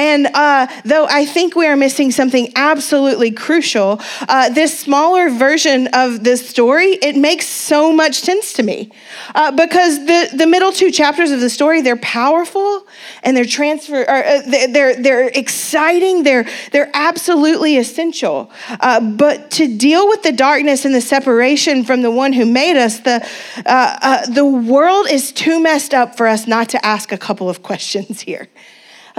And 0.00 0.28
uh, 0.28 0.66
though 0.86 1.06
I 1.10 1.26
think 1.26 1.54
we 1.54 1.66
are 1.66 1.76
missing 1.76 2.10
something 2.10 2.50
absolutely 2.56 3.32
crucial, 3.32 4.00
uh, 4.30 4.48
this 4.48 4.78
smaller 4.78 5.28
version 5.28 5.88
of 5.88 6.24
this 6.24 6.48
story, 6.48 6.92
it 7.02 7.16
makes 7.16 7.46
so 7.46 7.92
much 7.92 8.14
sense 8.14 8.54
to 8.54 8.62
me. 8.62 8.90
Uh, 9.34 9.50
because 9.50 9.98
the, 10.06 10.30
the 10.34 10.46
middle 10.46 10.72
two 10.72 10.90
chapters 10.90 11.32
of 11.32 11.40
the 11.40 11.50
story, 11.50 11.82
they're 11.82 11.98
powerful 11.98 12.86
and 13.22 13.36
they're 13.36 13.44
transfer, 13.44 14.00
or, 14.00 14.24
uh, 14.24 14.40
they're, 14.46 14.96
they're 14.96 15.28
exciting, 15.28 16.22
they're, 16.22 16.48
they're 16.72 16.90
absolutely 16.94 17.76
essential. 17.76 18.50
Uh, 18.80 19.00
but 19.00 19.50
to 19.50 19.76
deal 19.76 20.08
with 20.08 20.22
the 20.22 20.32
darkness 20.32 20.86
and 20.86 20.94
the 20.94 21.02
separation 21.02 21.84
from 21.84 22.00
the 22.00 22.10
one 22.10 22.32
who 22.32 22.46
made 22.46 22.78
us, 22.78 23.00
the, 23.00 23.22
uh, 23.66 24.24
the 24.30 24.46
world 24.46 25.10
is 25.10 25.30
too 25.30 25.60
messed 25.60 25.92
up 25.92 26.16
for 26.16 26.26
us 26.26 26.46
not 26.46 26.70
to 26.70 26.86
ask 26.86 27.12
a 27.12 27.18
couple 27.18 27.50
of 27.50 27.62
questions 27.70 28.22
here 28.22 28.48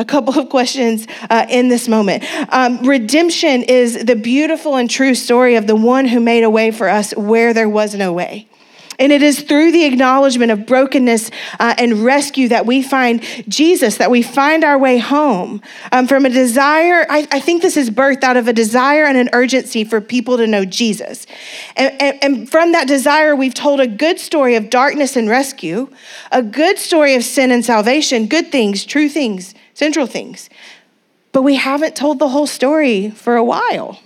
a 0.02 0.06
couple 0.06 0.38
of 0.38 0.50
questions 0.50 1.08
uh, 1.30 1.46
in 1.48 1.70
this 1.70 1.88
moment. 1.88 2.24
Um, 2.50 2.80
redemption 2.80 3.62
is 3.64 4.04
the 4.04 4.16
beautiful 4.16 4.76
and 4.76 4.90
true 4.90 5.14
story 5.14 5.56
of 5.56 5.68
the 5.68 5.76
one 5.76 6.06
who 6.06 6.20
made 6.20 6.44
a 6.44 6.50
way 6.50 6.72
for 6.72 6.90
us 6.90 7.16
where 7.16 7.54
there 7.54 7.70
was 7.70 7.94
no 7.94 8.12
way. 8.12 8.48
And 9.02 9.12
it 9.12 9.24
is 9.24 9.42
through 9.42 9.72
the 9.72 9.86
acknowledgement 9.86 10.52
of 10.52 10.68
brokenness 10.68 11.32
uh, 11.60 11.74
and 11.80 12.06
rescue 12.06 12.48
that 12.50 12.68
we 12.68 12.84
find 12.84 13.24
Jesus, 13.50 13.98
that 13.98 14.12
we 14.12 14.22
find 14.22 14.64
our 14.64 14.78
way 14.78 15.00
home 15.00 15.60
um, 15.92 16.08
from 16.08 16.24
a 16.24 16.30
desire. 16.30 17.08
I, 17.10 17.28
I, 17.32 17.40
think 17.40 17.64
this 17.64 17.78
is 17.78 17.90
birthed 17.90 18.24
out 18.24 18.38
of 18.38 18.48
a 18.48 18.54
desire 18.54 19.06
and 19.06 19.18
an 19.18 19.30
urgency 19.34 19.84
for 19.84 20.02
people 20.02 20.38
to 20.38 20.46
know 20.46 20.66
Jesus. 20.66 21.26
And, 21.76 22.00
and, 22.00 22.24
and 22.24 22.50
from 22.50 22.74
that 22.74 22.88
desire, 22.88 23.36
we've 23.36 23.56
told 23.56 23.80
a 23.80 23.88
good 23.88 24.20
story 24.20 24.54
of 24.54 24.70
darkness 24.70 25.16
and 25.16 25.28
rescue, 25.28 25.90
a 26.32 26.44
good 26.44 26.78
story 26.78 27.16
of 27.16 27.24
sin 27.24 27.50
and 27.50 27.66
salvation, 27.66 28.28
good 28.28 28.52
things, 28.52 28.86
true 28.86 29.10
things, 29.10 29.56
central 29.82 30.06
things. 30.06 30.48
But 31.32 31.42
we 31.42 31.56
haven't 31.56 31.96
told 31.96 32.20
the 32.20 32.30
whole 32.30 32.46
story 32.46 33.10
for 33.10 33.36
a 33.36 33.44
while. 33.44 34.00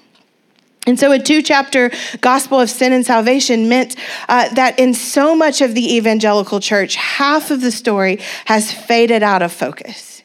And 0.88 0.98
so, 0.98 1.12
a 1.12 1.20
two 1.20 1.42
chapter 1.42 1.92
gospel 2.22 2.62
of 2.62 2.70
sin 2.70 2.94
and 2.94 3.06
salvation 3.06 3.68
meant 3.68 3.98
uh, 4.30 4.54
that 4.54 4.80
in 4.80 4.94
so 4.94 5.36
much 5.36 5.60
of 5.60 5.76
the 5.76 5.96
evangelical 5.96 6.62
church, 6.62 6.96
half 6.96 7.52
of 7.52 7.60
the 7.60 7.72
story 7.72 8.20
has 8.46 8.72
faded 8.72 9.22
out 9.22 9.42
of 9.42 9.52
focus. 9.52 10.24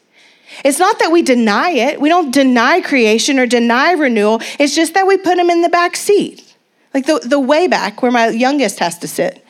It's 0.63 0.79
not 0.79 0.99
that 0.99 1.11
we 1.11 1.21
deny 1.21 1.71
it, 1.71 1.99
we 1.99 2.07
don't 2.07 2.31
deny 2.31 2.79
creation 2.79 3.39
or 3.39 3.45
deny 3.45 3.91
renewal. 3.91 4.39
It's 4.57 4.73
just 4.73 4.93
that 4.93 5.05
we 5.05 5.17
put 5.17 5.35
them 5.35 5.49
in 5.49 5.63
the 5.63 5.69
back 5.69 5.97
seat, 5.97 6.55
like 6.93 7.07
the, 7.07 7.19
the 7.19 7.39
way 7.39 7.67
back 7.67 8.01
where 8.01 8.11
my 8.11 8.29
youngest 8.29 8.79
has 8.79 8.97
to 8.99 9.07
sit. 9.07 9.43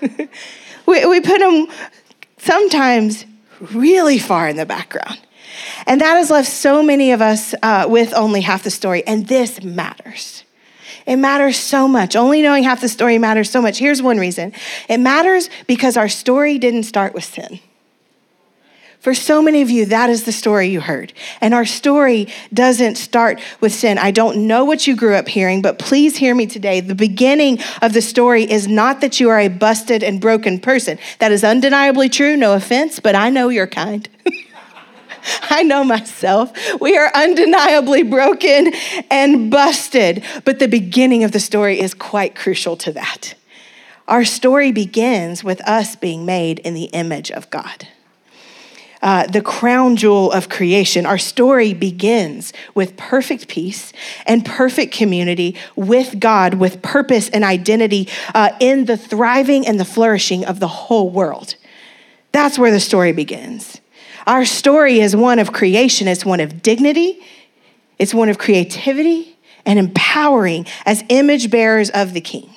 we, 0.86 1.04
we 1.04 1.20
put 1.20 1.40
them 1.40 1.66
sometimes 2.38 3.26
really 3.60 4.18
far 4.18 4.48
in 4.48 4.56
the 4.56 4.66
background. 4.66 5.18
And 5.86 6.00
that 6.00 6.14
has 6.14 6.30
left 6.30 6.48
so 6.48 6.82
many 6.82 7.12
of 7.12 7.20
us 7.20 7.54
uh, 7.62 7.86
with 7.88 8.14
only 8.14 8.40
half 8.40 8.62
the 8.62 8.70
story. 8.70 9.06
And 9.06 9.26
this 9.26 9.62
matters. 9.62 10.44
It 11.06 11.16
matters 11.16 11.56
so 11.56 11.88
much. 11.88 12.16
Only 12.16 12.42
knowing 12.42 12.64
half 12.64 12.80
the 12.82 12.88
story 12.88 13.18
matters 13.18 13.50
so 13.50 13.62
much. 13.62 13.78
Here's 13.78 14.02
one 14.02 14.18
reason 14.18 14.52
it 14.88 14.98
matters 14.98 15.48
because 15.66 15.96
our 15.96 16.08
story 16.08 16.58
didn't 16.58 16.82
start 16.82 17.14
with 17.14 17.24
sin. 17.24 17.60
For 19.00 19.14
so 19.14 19.40
many 19.40 19.62
of 19.62 19.70
you, 19.70 19.86
that 19.86 20.10
is 20.10 20.24
the 20.24 20.32
story 20.32 20.68
you 20.68 20.80
heard. 20.80 21.12
And 21.40 21.54
our 21.54 21.64
story 21.64 22.28
doesn't 22.52 22.96
start 22.96 23.40
with 23.60 23.72
sin. 23.72 23.96
I 23.96 24.10
don't 24.10 24.48
know 24.48 24.64
what 24.64 24.88
you 24.88 24.96
grew 24.96 25.14
up 25.14 25.28
hearing, 25.28 25.62
but 25.62 25.78
please 25.78 26.16
hear 26.16 26.34
me 26.34 26.46
today. 26.46 26.80
The 26.80 26.96
beginning 26.96 27.60
of 27.80 27.92
the 27.92 28.02
story 28.02 28.42
is 28.50 28.66
not 28.66 29.00
that 29.00 29.20
you 29.20 29.28
are 29.28 29.38
a 29.38 29.48
busted 29.48 30.02
and 30.02 30.20
broken 30.20 30.58
person. 30.58 30.98
That 31.20 31.30
is 31.30 31.44
undeniably 31.44 32.08
true, 32.08 32.36
no 32.36 32.54
offense, 32.54 32.98
but 32.98 33.14
I 33.14 33.30
know 33.30 33.50
you're 33.50 33.68
kind. 33.68 34.08
I 35.50 35.62
know 35.62 35.84
myself. 35.84 36.52
We 36.80 36.96
are 36.96 37.10
undeniably 37.14 38.02
broken 38.02 38.72
and 39.10 39.48
busted, 39.48 40.24
but 40.44 40.58
the 40.58 40.68
beginning 40.68 41.22
of 41.22 41.30
the 41.30 41.40
story 41.40 41.80
is 41.80 41.94
quite 41.94 42.34
crucial 42.34 42.76
to 42.78 42.92
that. 42.92 43.34
Our 44.08 44.24
story 44.24 44.72
begins 44.72 45.44
with 45.44 45.60
us 45.68 45.94
being 45.94 46.24
made 46.26 46.58
in 46.60 46.74
the 46.74 46.84
image 46.86 47.30
of 47.30 47.48
God. 47.50 47.86
Uh, 49.00 49.26
the 49.28 49.40
crown 49.40 49.94
jewel 49.94 50.32
of 50.32 50.48
creation. 50.48 51.06
Our 51.06 51.18
story 51.18 51.72
begins 51.72 52.52
with 52.74 52.96
perfect 52.96 53.46
peace 53.46 53.92
and 54.26 54.44
perfect 54.44 54.92
community 54.92 55.54
with 55.76 56.18
God, 56.18 56.54
with 56.54 56.82
purpose 56.82 57.28
and 57.28 57.44
identity 57.44 58.08
uh, 58.34 58.50
in 58.58 58.86
the 58.86 58.96
thriving 58.96 59.66
and 59.66 59.78
the 59.78 59.84
flourishing 59.84 60.44
of 60.44 60.58
the 60.58 60.66
whole 60.66 61.10
world. 61.10 61.54
That's 62.32 62.58
where 62.58 62.72
the 62.72 62.80
story 62.80 63.12
begins. 63.12 63.80
Our 64.26 64.44
story 64.44 65.00
is 65.00 65.16
one 65.16 65.38
of 65.38 65.52
creation, 65.52 66.08
it's 66.08 66.24
one 66.24 66.40
of 66.40 66.60
dignity, 66.60 67.20
it's 67.98 68.12
one 68.12 68.28
of 68.28 68.36
creativity 68.36 69.38
and 69.64 69.78
empowering 69.78 70.66
as 70.84 71.04
image 71.08 71.50
bearers 71.50 71.88
of 71.90 72.14
the 72.14 72.20
King. 72.20 72.54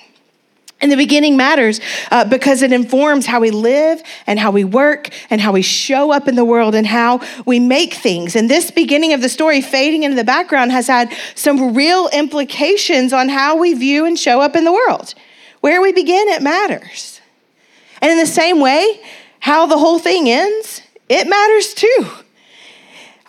And 0.82 0.92
the 0.92 0.98
beginning 0.98 1.38
matters 1.38 1.80
uh, 2.10 2.26
because 2.26 2.64
it 2.64 2.74
informs 2.74 3.28
how 3.28 3.40
we 3.40 3.52
live 3.52 4.02
and 4.26 4.40
how 4.40 4.50
we 4.50 4.64
work 4.64 5.10
and 5.30 5.40
how 5.40 5.52
we 5.52 5.62
show 5.62 6.12
up 6.12 6.28
in 6.28 6.36
the 6.36 6.44
world 6.44 6.74
and 6.74 6.88
how 6.88 7.22
we 7.46 7.60
make 7.60 7.94
things. 7.94 8.36
And 8.36 8.50
this 8.50 8.72
beginning 8.72 9.14
of 9.14 9.22
the 9.22 9.30
story, 9.30 9.62
fading 9.62 10.04
into 10.04 10.16
the 10.16 10.24
background, 10.24 10.72
has 10.72 10.88
had 10.88 11.14
some 11.36 11.76
real 11.76 12.10
implications 12.10 13.14
on 13.14 13.30
how 13.30 13.58
we 13.58 13.76
view 13.76 14.06
and 14.06 14.18
show 14.18 14.42
up 14.42 14.56
in 14.56 14.64
the 14.64 14.74
world. 14.74 15.14
Where 15.60 15.82
we 15.82 15.94
begin, 15.94 16.28
it 16.30 16.42
matters. 16.42 17.22
And 18.02 18.12
in 18.12 18.18
the 18.18 18.26
same 18.26 18.60
way, 18.60 19.00
how 19.40 19.68
the 19.68 19.78
whole 19.78 20.00
thing 20.00 20.28
ends, 20.28 20.82
it 21.08 21.28
matters 21.28 21.76
too. 21.76 22.08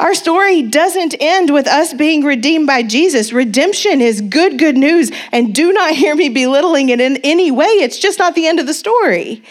Our 0.03 0.15
story 0.15 0.63
doesn't 0.63 1.15
end 1.21 1.51
with 1.51 1.69
us 1.69 1.95
being 1.95 2.25
redeemed 2.25 2.67
by 2.67 2.83
Jesus. 2.83 3.33
Redemption 3.33 4.01
is 4.01 4.21
good, 4.21 4.59
good 4.59 4.77
news, 4.77 5.13
and 5.31 5.55
do 5.55 5.73
not 5.73 5.95
hear 5.95 6.17
me 6.17 6.29
belittling 6.29 6.89
it 6.89 7.01
in 7.01 7.19
any 7.19 7.53
way. 7.53 7.69
It's 7.69 8.01
just 8.01 8.19
not 8.19 8.35
the 8.35 8.49
end 8.49 8.59
of 8.59 8.67
the 8.67 8.75
story. 8.75 9.45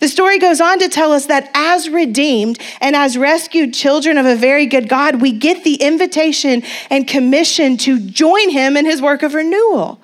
The 0.00 0.08
story 0.08 0.38
goes 0.38 0.60
on 0.60 0.78
to 0.80 0.90
tell 0.90 1.10
us 1.10 1.24
that 1.26 1.50
as 1.54 1.88
redeemed 1.88 2.60
and 2.82 2.94
as 2.94 3.16
rescued 3.16 3.72
children 3.72 4.18
of 4.18 4.26
a 4.26 4.36
very 4.36 4.66
good 4.66 4.90
God, 4.90 5.22
we 5.22 5.32
get 5.32 5.64
the 5.64 5.76
invitation 5.76 6.62
and 6.90 7.08
commission 7.08 7.78
to 7.78 7.98
join 7.98 8.50
him 8.50 8.76
in 8.76 8.84
his 8.84 9.00
work 9.00 9.22
of 9.22 9.32
renewal. 9.32 9.98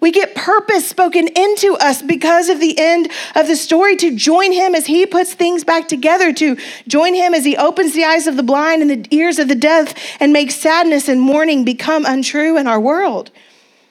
We 0.00 0.10
get 0.10 0.34
purpose 0.34 0.86
spoken 0.86 1.28
into 1.28 1.74
us 1.74 2.02
because 2.02 2.48
of 2.48 2.60
the 2.60 2.78
end 2.78 3.10
of 3.34 3.46
the 3.46 3.56
story 3.56 3.96
to 3.96 4.14
join 4.14 4.52
him 4.52 4.74
as 4.74 4.86
he 4.86 5.06
puts 5.06 5.34
things 5.34 5.64
back 5.64 5.88
together, 5.88 6.32
to 6.34 6.56
join 6.86 7.14
him 7.14 7.34
as 7.34 7.44
he 7.44 7.56
opens 7.56 7.94
the 7.94 8.04
eyes 8.04 8.26
of 8.26 8.36
the 8.36 8.42
blind 8.42 8.82
and 8.82 8.90
the 8.90 9.16
ears 9.16 9.38
of 9.38 9.48
the 9.48 9.54
deaf 9.54 9.94
and 10.20 10.32
makes 10.32 10.56
sadness 10.56 11.08
and 11.08 11.20
mourning 11.20 11.64
become 11.64 12.04
untrue 12.04 12.58
in 12.58 12.66
our 12.66 12.80
world. 12.80 13.30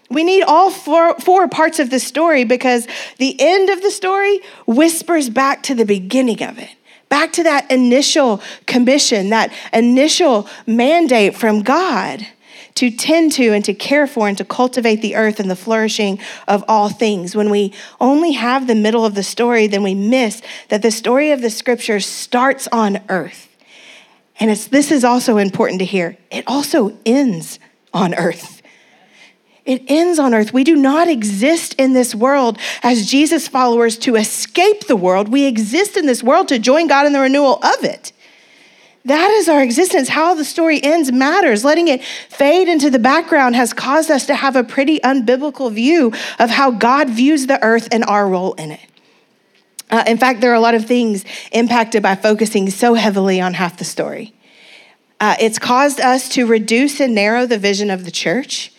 We 0.09 0.23
need 0.23 0.43
all 0.43 0.69
four, 0.69 1.19
four 1.19 1.47
parts 1.47 1.79
of 1.79 1.89
the 1.89 1.99
story 1.99 2.43
because 2.43 2.87
the 3.17 3.35
end 3.39 3.69
of 3.69 3.81
the 3.81 3.89
story 3.89 4.41
whispers 4.67 5.29
back 5.29 5.63
to 5.63 5.75
the 5.75 5.85
beginning 5.85 6.43
of 6.43 6.59
it 6.59 6.69
back 7.13 7.31
to 7.31 7.43
that 7.43 7.69
initial 7.69 8.41
commission, 8.65 9.29
that 9.29 9.53
initial 9.71 10.47
mandate 10.65 11.35
from 11.35 11.61
God 11.61 12.25
to 12.75 12.89
tend 12.89 13.31
to 13.33 13.53
and 13.53 13.63
to 13.65 13.73
care 13.73 14.07
for 14.07 14.27
and 14.27 14.37
to 14.37 14.45
cultivate 14.45 15.01
the 15.01 15.15
earth 15.15 15.39
and 15.39 15.49
the 15.49 15.55
flourishing 15.55 16.19
of 16.47 16.63
all 16.67 16.89
things. 16.89 17.35
When 17.35 17.49
we 17.49 17.73
only 17.99 18.31
have 18.31 18.67
the 18.67 18.75
middle 18.75 19.05
of 19.05 19.15
the 19.15 19.23
story, 19.23 19.67
then 19.67 19.83
we 19.83 19.93
miss 19.93 20.41
that 20.69 20.81
the 20.81 20.91
story 20.91 21.31
of 21.31 21.41
the 21.41 21.49
scripture 21.49 21.99
starts 21.99 22.67
on 22.71 23.01
earth. 23.09 23.49
And 24.39 24.49
this 24.49 24.91
is 24.91 25.03
also 25.03 25.37
important 25.37 25.79
to 25.79 25.85
hear. 25.85 26.17
It 26.31 26.43
also 26.47 26.97
ends 27.05 27.59
on 27.93 28.15
earth. 28.15 28.61
It 29.65 29.83
ends 29.87 30.19
on 30.19 30.33
earth. 30.33 30.51
We 30.51 30.63
do 30.63 30.75
not 30.75 31.07
exist 31.07 31.75
in 31.75 31.93
this 31.93 32.13
world 32.13 32.57
as 32.81 33.09
Jesus 33.09 33.47
followers 33.47 33.97
to 33.99 34.15
escape 34.15 34.87
the 34.87 34.95
world. 34.95 35.29
We 35.29 35.45
exist 35.45 35.95
in 35.95 36.05
this 36.05 36.23
world 36.23 36.49
to 36.49 36.59
join 36.59 36.87
God 36.87 37.05
in 37.05 37.13
the 37.13 37.19
renewal 37.19 37.59
of 37.63 37.83
it. 37.83 38.11
That 39.05 39.31
is 39.31 39.49
our 39.49 39.61
existence. 39.61 40.09
How 40.09 40.33
the 40.33 40.45
story 40.45 40.81
ends 40.81 41.11
matters. 41.11 41.65
Letting 41.65 41.89
it 41.89 42.03
fade 42.29 42.69
into 42.69 42.89
the 42.89 42.99
background 42.99 43.55
has 43.55 43.73
caused 43.73 44.09
us 44.09 44.25
to 44.27 44.35
have 44.35 44.55
a 44.55 44.63
pretty 44.63 44.99
unbiblical 45.01 45.71
view 45.71 46.13
of 46.39 46.49
how 46.49 46.71
God 46.71 47.09
views 47.09 47.47
the 47.47 47.61
earth 47.61 47.89
and 47.91 48.03
our 48.05 48.27
role 48.27 48.53
in 48.53 48.71
it. 48.71 48.79
Uh, 49.89 50.03
in 50.07 50.17
fact, 50.17 50.41
there 50.41 50.51
are 50.51 50.55
a 50.55 50.59
lot 50.59 50.73
of 50.73 50.85
things 50.85 51.25
impacted 51.51 52.01
by 52.01 52.15
focusing 52.15 52.69
so 52.69 52.93
heavily 52.93 53.41
on 53.41 53.53
half 53.53 53.77
the 53.77 53.83
story. 53.83 54.33
Uh, 55.19 55.35
it's 55.39 55.59
caused 55.59 55.99
us 55.99 56.27
to 56.29 56.45
reduce 56.45 56.99
and 56.99 57.13
narrow 57.13 57.45
the 57.45 57.57
vision 57.57 57.89
of 57.89 58.05
the 58.05 58.11
church. 58.11 58.72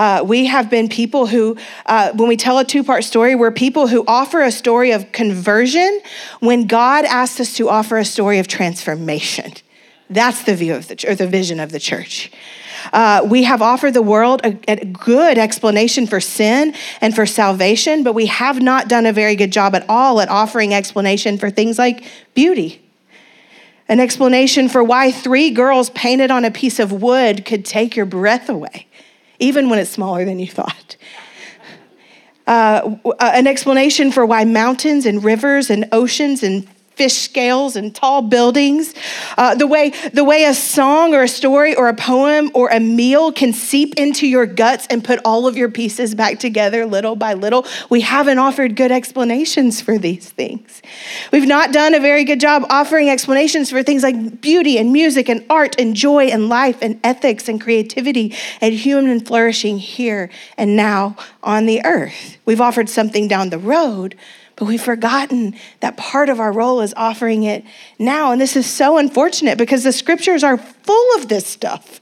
Uh, 0.00 0.24
we 0.24 0.46
have 0.46 0.70
been 0.70 0.88
people 0.88 1.26
who, 1.26 1.54
uh, 1.84 2.10
when 2.14 2.26
we 2.26 2.34
tell 2.34 2.58
a 2.58 2.64
two 2.64 2.82
part 2.82 3.04
story, 3.04 3.34
we're 3.34 3.50
people 3.50 3.86
who 3.86 4.02
offer 4.06 4.40
a 4.40 4.50
story 4.50 4.92
of 4.92 5.12
conversion 5.12 6.00
when 6.40 6.66
God 6.66 7.04
asks 7.04 7.38
us 7.38 7.54
to 7.56 7.68
offer 7.68 7.98
a 7.98 8.04
story 8.06 8.38
of 8.38 8.48
transformation. 8.48 9.52
That's 10.08 10.44
the 10.44 10.56
view 10.56 10.74
of 10.74 10.88
the 10.88 11.04
or 11.06 11.14
the 11.14 11.26
vision 11.26 11.60
of 11.60 11.70
the 11.70 11.78
church. 11.78 12.32
Uh, 12.94 13.26
we 13.28 13.42
have 13.42 13.60
offered 13.60 13.92
the 13.92 14.00
world 14.00 14.40
a, 14.42 14.58
a, 14.68 14.86
good 14.86 15.36
explanation 15.36 16.06
for 16.06 16.18
sin 16.18 16.74
and 17.02 17.14
for 17.14 17.26
salvation, 17.26 18.02
but 18.02 18.14
we 18.14 18.24
have 18.24 18.62
not 18.62 18.88
done 18.88 19.04
a 19.04 19.12
very 19.12 19.36
good 19.36 19.52
job 19.52 19.74
at 19.74 19.84
all 19.86 20.22
at 20.22 20.30
offering 20.30 20.72
explanation 20.72 21.36
for 21.36 21.50
things 21.50 21.78
like 21.78 22.04
beauty 22.32 22.80
an 23.90 23.98
explanation 23.98 24.68
for 24.68 24.84
why 24.84 25.10
three 25.10 25.50
girls 25.50 25.90
painted 25.90 26.30
on 26.30 26.44
a 26.44 26.50
piece 26.50 26.78
of 26.78 27.02
wood 27.02 27.44
could 27.44 27.64
take 27.64 27.96
your 27.96 28.06
breath 28.06 28.48
away, 28.48 28.86
even 29.40 29.68
when 29.68 29.78
it's 29.78 29.90
smaller 29.90 30.24
than 30.24 30.38
you 30.38 30.46
thought. 30.46 30.96
Uh, 32.46 32.96
an 33.20 33.46
explanation 33.46 34.10
for 34.10 34.26
why 34.26 34.44
mountains 34.44 35.06
and 35.06 35.22
rivers 35.22 35.70
and 35.70 35.88
oceans 35.92 36.42
and 36.42 36.66
fish 37.00 37.14
scales 37.14 37.76
and 37.76 37.94
tall 37.94 38.20
buildings. 38.20 38.92
Uh, 39.38 39.54
the, 39.54 39.66
way, 39.66 39.88
the 40.12 40.22
way 40.22 40.44
a 40.44 40.52
song 40.52 41.14
or 41.14 41.22
a 41.22 41.28
story 41.28 41.74
or 41.74 41.88
a 41.88 41.94
poem 41.94 42.50
or 42.52 42.68
a 42.68 42.78
meal 42.78 43.32
can 43.32 43.54
seep 43.54 43.94
into 43.94 44.26
your 44.26 44.44
guts 44.44 44.86
and 44.90 45.02
put 45.02 45.18
all 45.24 45.46
of 45.46 45.56
your 45.56 45.70
pieces 45.70 46.14
back 46.14 46.38
together 46.38 46.84
little 46.84 47.16
by 47.16 47.32
little. 47.32 47.64
We 47.88 48.02
haven't 48.02 48.36
offered 48.36 48.76
good 48.76 48.92
explanations 48.92 49.80
for 49.80 49.96
these 49.96 50.28
things. 50.28 50.82
We've 51.32 51.48
not 51.48 51.72
done 51.72 51.94
a 51.94 52.00
very 52.00 52.22
good 52.22 52.38
job 52.38 52.66
offering 52.68 53.08
explanations 53.08 53.70
for 53.70 53.82
things 53.82 54.02
like 54.02 54.42
beauty 54.42 54.76
and 54.76 54.92
music 54.92 55.30
and 55.30 55.42
art 55.48 55.80
and 55.80 55.96
joy 55.96 56.26
and 56.26 56.50
life 56.50 56.82
and 56.82 57.00
ethics 57.02 57.48
and 57.48 57.58
creativity 57.58 58.34
and 58.60 58.74
human 58.74 59.20
flourishing 59.20 59.78
here 59.78 60.28
and 60.58 60.76
now 60.76 61.16
on 61.42 61.64
the 61.64 61.82
earth. 61.82 62.36
We've 62.44 62.60
offered 62.60 62.90
something 62.90 63.26
down 63.26 63.48
the 63.48 63.58
road 63.58 64.16
but 64.60 64.66
we've 64.66 64.82
forgotten 64.82 65.54
that 65.80 65.96
part 65.96 66.28
of 66.28 66.38
our 66.38 66.52
role 66.52 66.82
is 66.82 66.92
offering 66.94 67.44
it 67.44 67.64
now. 67.98 68.30
And 68.30 68.38
this 68.38 68.56
is 68.56 68.66
so 68.66 68.98
unfortunate 68.98 69.56
because 69.56 69.84
the 69.84 69.92
scriptures 69.92 70.44
are 70.44 70.58
full 70.58 71.16
of 71.16 71.28
this 71.28 71.46
stuff. 71.46 71.98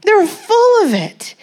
They're 0.00 0.26
full 0.26 0.86
of 0.86 0.94
it. 0.94 1.34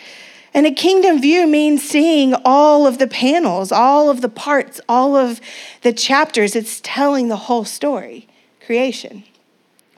And 0.52 0.66
a 0.66 0.72
kingdom 0.72 1.22
view 1.22 1.46
means 1.46 1.84
seeing 1.84 2.34
all 2.46 2.88
of 2.88 2.98
the 2.98 3.06
panels, 3.06 3.72
all 3.72 4.10
of 4.10 4.22
the 4.22 4.30
parts, 4.30 4.82
all 4.90 5.16
of 5.16 5.40
the 5.84 5.94
chapters. 5.94 6.56
It's 6.56 6.82
telling 6.82 7.28
the 7.28 7.36
whole 7.36 7.64
story 7.64 8.28
creation, 8.66 9.26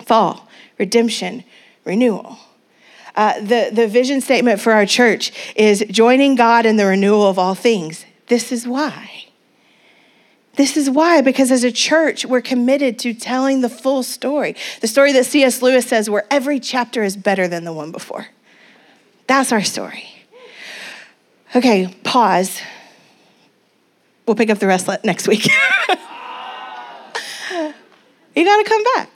fall, 0.03 0.49
redemption, 0.77 1.45
renewal. 1.85 2.39
Uh, 3.15 3.39
the, 3.39 3.69
the 3.71 3.87
vision 3.87 4.19
statement 4.19 4.59
for 4.59 4.73
our 4.73 4.85
church 4.85 5.31
is 5.55 5.85
joining 5.89 6.35
God 6.35 6.65
in 6.65 6.75
the 6.75 6.85
renewal 6.85 7.25
of 7.25 7.39
all 7.39 7.55
things. 7.55 8.05
This 8.27 8.51
is 8.51 8.67
why. 8.67 9.24
This 10.55 10.77
is 10.77 10.89
why, 10.89 11.21
because 11.21 11.51
as 11.51 11.63
a 11.63 11.71
church, 11.71 12.25
we're 12.25 12.41
committed 12.41 12.97
to 12.99 13.13
telling 13.13 13.61
the 13.61 13.69
full 13.69 14.03
story. 14.03 14.55
The 14.81 14.87
story 14.87 15.11
that 15.13 15.25
C.S. 15.25 15.61
Lewis 15.61 15.85
says, 15.85 16.09
where 16.09 16.25
every 16.31 16.59
chapter 16.59 17.03
is 17.03 17.17
better 17.17 17.47
than 17.47 17.63
the 17.63 17.73
one 17.73 17.91
before. 17.91 18.27
That's 19.27 19.51
our 19.51 19.63
story. 19.63 20.09
Okay, 21.55 21.93
pause. 22.03 22.61
We'll 24.25 24.35
pick 24.35 24.49
up 24.49 24.59
the 24.59 24.67
rest 24.67 24.89
next 25.03 25.27
week. 25.27 25.45
you 28.35 28.43
gotta 28.43 28.63
come 28.65 28.83
back. 28.95 29.14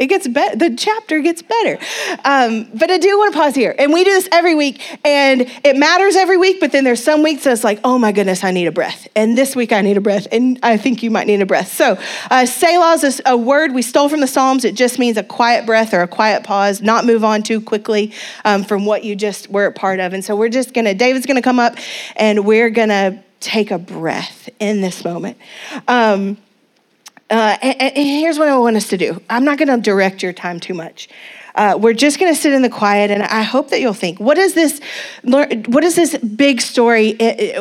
It 0.00 0.06
gets 0.06 0.26
better. 0.26 0.56
The 0.56 0.74
chapter 0.74 1.20
gets 1.20 1.42
better. 1.42 1.78
Um, 2.24 2.70
but 2.72 2.90
I 2.90 2.96
do 2.96 3.18
want 3.18 3.34
to 3.34 3.38
pause 3.38 3.54
here. 3.54 3.74
And 3.78 3.92
we 3.92 4.02
do 4.02 4.10
this 4.10 4.30
every 4.32 4.54
week, 4.54 4.80
and 5.04 5.42
it 5.62 5.76
matters 5.76 6.16
every 6.16 6.38
week, 6.38 6.58
but 6.58 6.72
then 6.72 6.84
there's 6.84 7.04
some 7.04 7.22
weeks 7.22 7.44
that's 7.44 7.62
like, 7.62 7.80
oh 7.84 7.98
my 7.98 8.10
goodness, 8.10 8.42
I 8.42 8.50
need 8.50 8.66
a 8.66 8.72
breath. 8.72 9.06
And 9.14 9.36
this 9.36 9.54
week 9.54 9.72
I 9.72 9.82
need 9.82 9.98
a 9.98 10.00
breath, 10.00 10.26
and 10.32 10.58
I 10.62 10.78
think 10.78 11.02
you 11.02 11.10
might 11.10 11.26
need 11.26 11.42
a 11.42 11.46
breath. 11.46 11.74
So, 11.74 11.98
uh, 12.30 12.46
Selah 12.46 12.94
is 12.94 13.20
a 13.26 13.36
word 13.36 13.74
we 13.74 13.82
stole 13.82 14.08
from 14.08 14.20
the 14.20 14.26
Psalms. 14.26 14.64
It 14.64 14.74
just 14.74 14.98
means 14.98 15.18
a 15.18 15.22
quiet 15.22 15.66
breath 15.66 15.92
or 15.92 16.00
a 16.00 16.08
quiet 16.08 16.44
pause, 16.44 16.80
not 16.80 17.04
move 17.04 17.22
on 17.22 17.42
too 17.42 17.60
quickly 17.60 18.14
um, 18.46 18.64
from 18.64 18.86
what 18.86 19.04
you 19.04 19.14
just 19.14 19.50
were 19.50 19.66
a 19.66 19.72
part 19.72 20.00
of. 20.00 20.14
And 20.14 20.24
so 20.24 20.34
we're 20.34 20.48
just 20.48 20.72
gonna, 20.72 20.94
David's 20.94 21.26
gonna 21.26 21.42
come 21.42 21.58
up, 21.58 21.76
and 22.16 22.46
we're 22.46 22.70
gonna 22.70 23.22
take 23.40 23.70
a 23.70 23.78
breath 23.78 24.48
in 24.58 24.80
this 24.80 25.04
moment. 25.04 25.36
Um, 25.86 26.38
uh, 27.30 27.56
and, 27.62 27.80
and, 27.80 27.96
here's 27.96 28.38
what 28.38 28.48
I 28.48 28.58
want 28.58 28.76
us 28.76 28.88
to 28.88 28.96
do 28.96 29.20
I'm 29.30 29.44
not 29.44 29.58
going 29.58 29.68
to 29.68 29.78
direct 29.78 30.22
your 30.22 30.32
time 30.32 30.60
too 30.60 30.74
much. 30.74 31.08
Uh, 31.54 31.76
we're 31.80 31.94
just 31.94 32.18
going 32.18 32.32
to 32.32 32.40
sit 32.40 32.52
in 32.52 32.62
the 32.62 32.68
quiet, 32.68 33.10
and 33.10 33.22
I 33.22 33.42
hope 33.42 33.70
that 33.70 33.80
you'll 33.80 33.92
think, 33.92 34.20
what 34.20 34.38
is 34.38 34.54
this? 34.54 34.80
What 35.22 35.84
is 35.84 35.96
this 35.96 36.16
big 36.18 36.60
story? 36.60 37.16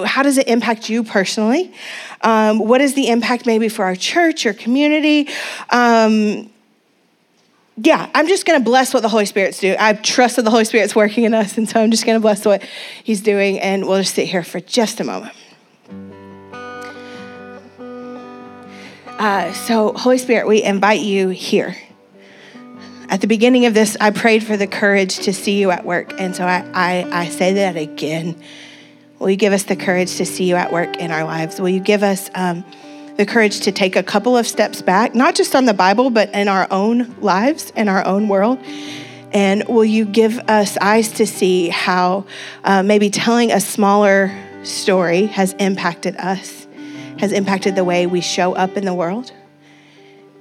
How 0.05 0.23
does 0.23 0.37
it 0.37 0.47
impact 0.47 0.89
you 0.89 1.03
personally? 1.03 1.73
Um, 2.21 2.59
what 2.59 2.81
is 2.81 2.93
the 2.93 3.09
impact 3.09 3.45
maybe 3.45 3.69
for 3.69 3.85
our 3.85 3.95
church 3.95 4.45
or 4.45 4.53
community? 4.53 5.27
Um, 5.69 6.49
yeah, 7.77 8.09
I'm 8.13 8.27
just 8.27 8.45
going 8.45 8.59
to 8.59 8.63
bless 8.63 8.93
what 8.93 9.01
the 9.01 9.09
Holy 9.09 9.25
Spirit's 9.25 9.59
doing. 9.59 9.77
I 9.79 9.93
trust 9.93 10.35
that 10.35 10.43
the 10.43 10.51
Holy 10.51 10.65
Spirit's 10.65 10.95
working 10.95 11.23
in 11.23 11.33
us, 11.33 11.57
and 11.57 11.67
so 11.67 11.81
I'm 11.81 11.91
just 11.91 12.05
going 12.05 12.17
to 12.17 12.21
bless 12.21 12.45
what 12.45 12.63
He's 13.03 13.21
doing, 13.21 13.59
and 13.59 13.87
we'll 13.87 14.01
just 14.01 14.15
sit 14.15 14.27
here 14.27 14.43
for 14.43 14.59
just 14.59 14.99
a 14.99 15.03
moment. 15.03 15.33
Uh, 19.19 19.51
so, 19.51 19.91
Holy 19.91 20.17
Spirit, 20.17 20.47
we 20.47 20.63
invite 20.63 21.01
you 21.01 21.27
here. 21.27 21.75
At 23.09 23.19
the 23.19 23.27
beginning 23.27 23.65
of 23.65 23.73
this, 23.73 23.97
I 23.99 24.11
prayed 24.11 24.45
for 24.45 24.55
the 24.55 24.65
courage 24.65 25.19
to 25.19 25.33
see 25.33 25.59
you 25.59 25.71
at 25.71 25.83
work. 25.83 26.13
And 26.21 26.33
so 26.33 26.45
I, 26.45 26.65
I, 26.73 27.23
I 27.23 27.27
say 27.27 27.51
that 27.55 27.75
again. 27.75 28.41
Will 29.19 29.29
you 29.29 29.35
give 29.35 29.51
us 29.51 29.63
the 29.63 29.75
courage 29.75 30.15
to 30.15 30.25
see 30.25 30.45
you 30.45 30.55
at 30.55 30.71
work 30.71 30.95
in 30.95 31.11
our 31.11 31.25
lives? 31.25 31.59
Will 31.59 31.67
you 31.67 31.81
give 31.81 32.01
us 32.01 32.29
um, 32.33 32.63
the 33.17 33.25
courage 33.25 33.59
to 33.61 33.73
take 33.73 33.97
a 33.97 34.03
couple 34.03 34.37
of 34.37 34.47
steps 34.47 34.81
back, 34.81 35.13
not 35.13 35.35
just 35.35 35.53
on 35.53 35.65
the 35.65 35.73
Bible, 35.73 36.11
but 36.11 36.33
in 36.33 36.47
our 36.47 36.65
own 36.71 37.19
lives, 37.19 37.73
in 37.75 37.89
our 37.89 38.05
own 38.05 38.29
world? 38.29 38.57
And 39.33 39.67
will 39.67 39.83
you 39.83 40.05
give 40.05 40.39
us 40.47 40.77
eyes 40.77 41.11
to 41.13 41.27
see 41.27 41.67
how 41.67 42.25
uh, 42.63 42.83
maybe 42.83 43.09
telling 43.09 43.51
a 43.51 43.59
smaller 43.59 44.31
story 44.63 45.25
has 45.25 45.51
impacted 45.59 46.15
us? 46.15 46.68
Has 47.19 47.31
impacted 47.31 47.75
the 47.75 47.83
way 47.83 48.07
we 48.07 48.21
show 48.21 48.53
up 48.55 48.77
in 48.77 48.85
the 48.85 48.93
world, 48.93 49.31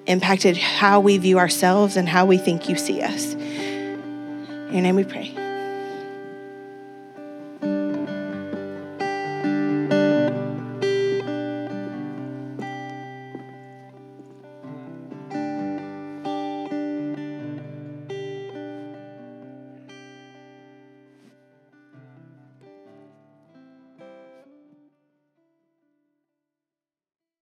impacted 0.06 0.56
how 0.56 1.00
we 1.00 1.18
view 1.18 1.38
ourselves 1.38 1.96
and 1.96 2.08
how 2.08 2.24
we 2.24 2.38
think 2.38 2.68
you 2.68 2.76
see 2.76 3.02
us. 3.02 3.34
In 3.34 4.70
your 4.72 4.82
name 4.82 4.96
we 4.96 5.04
pray. 5.04 5.37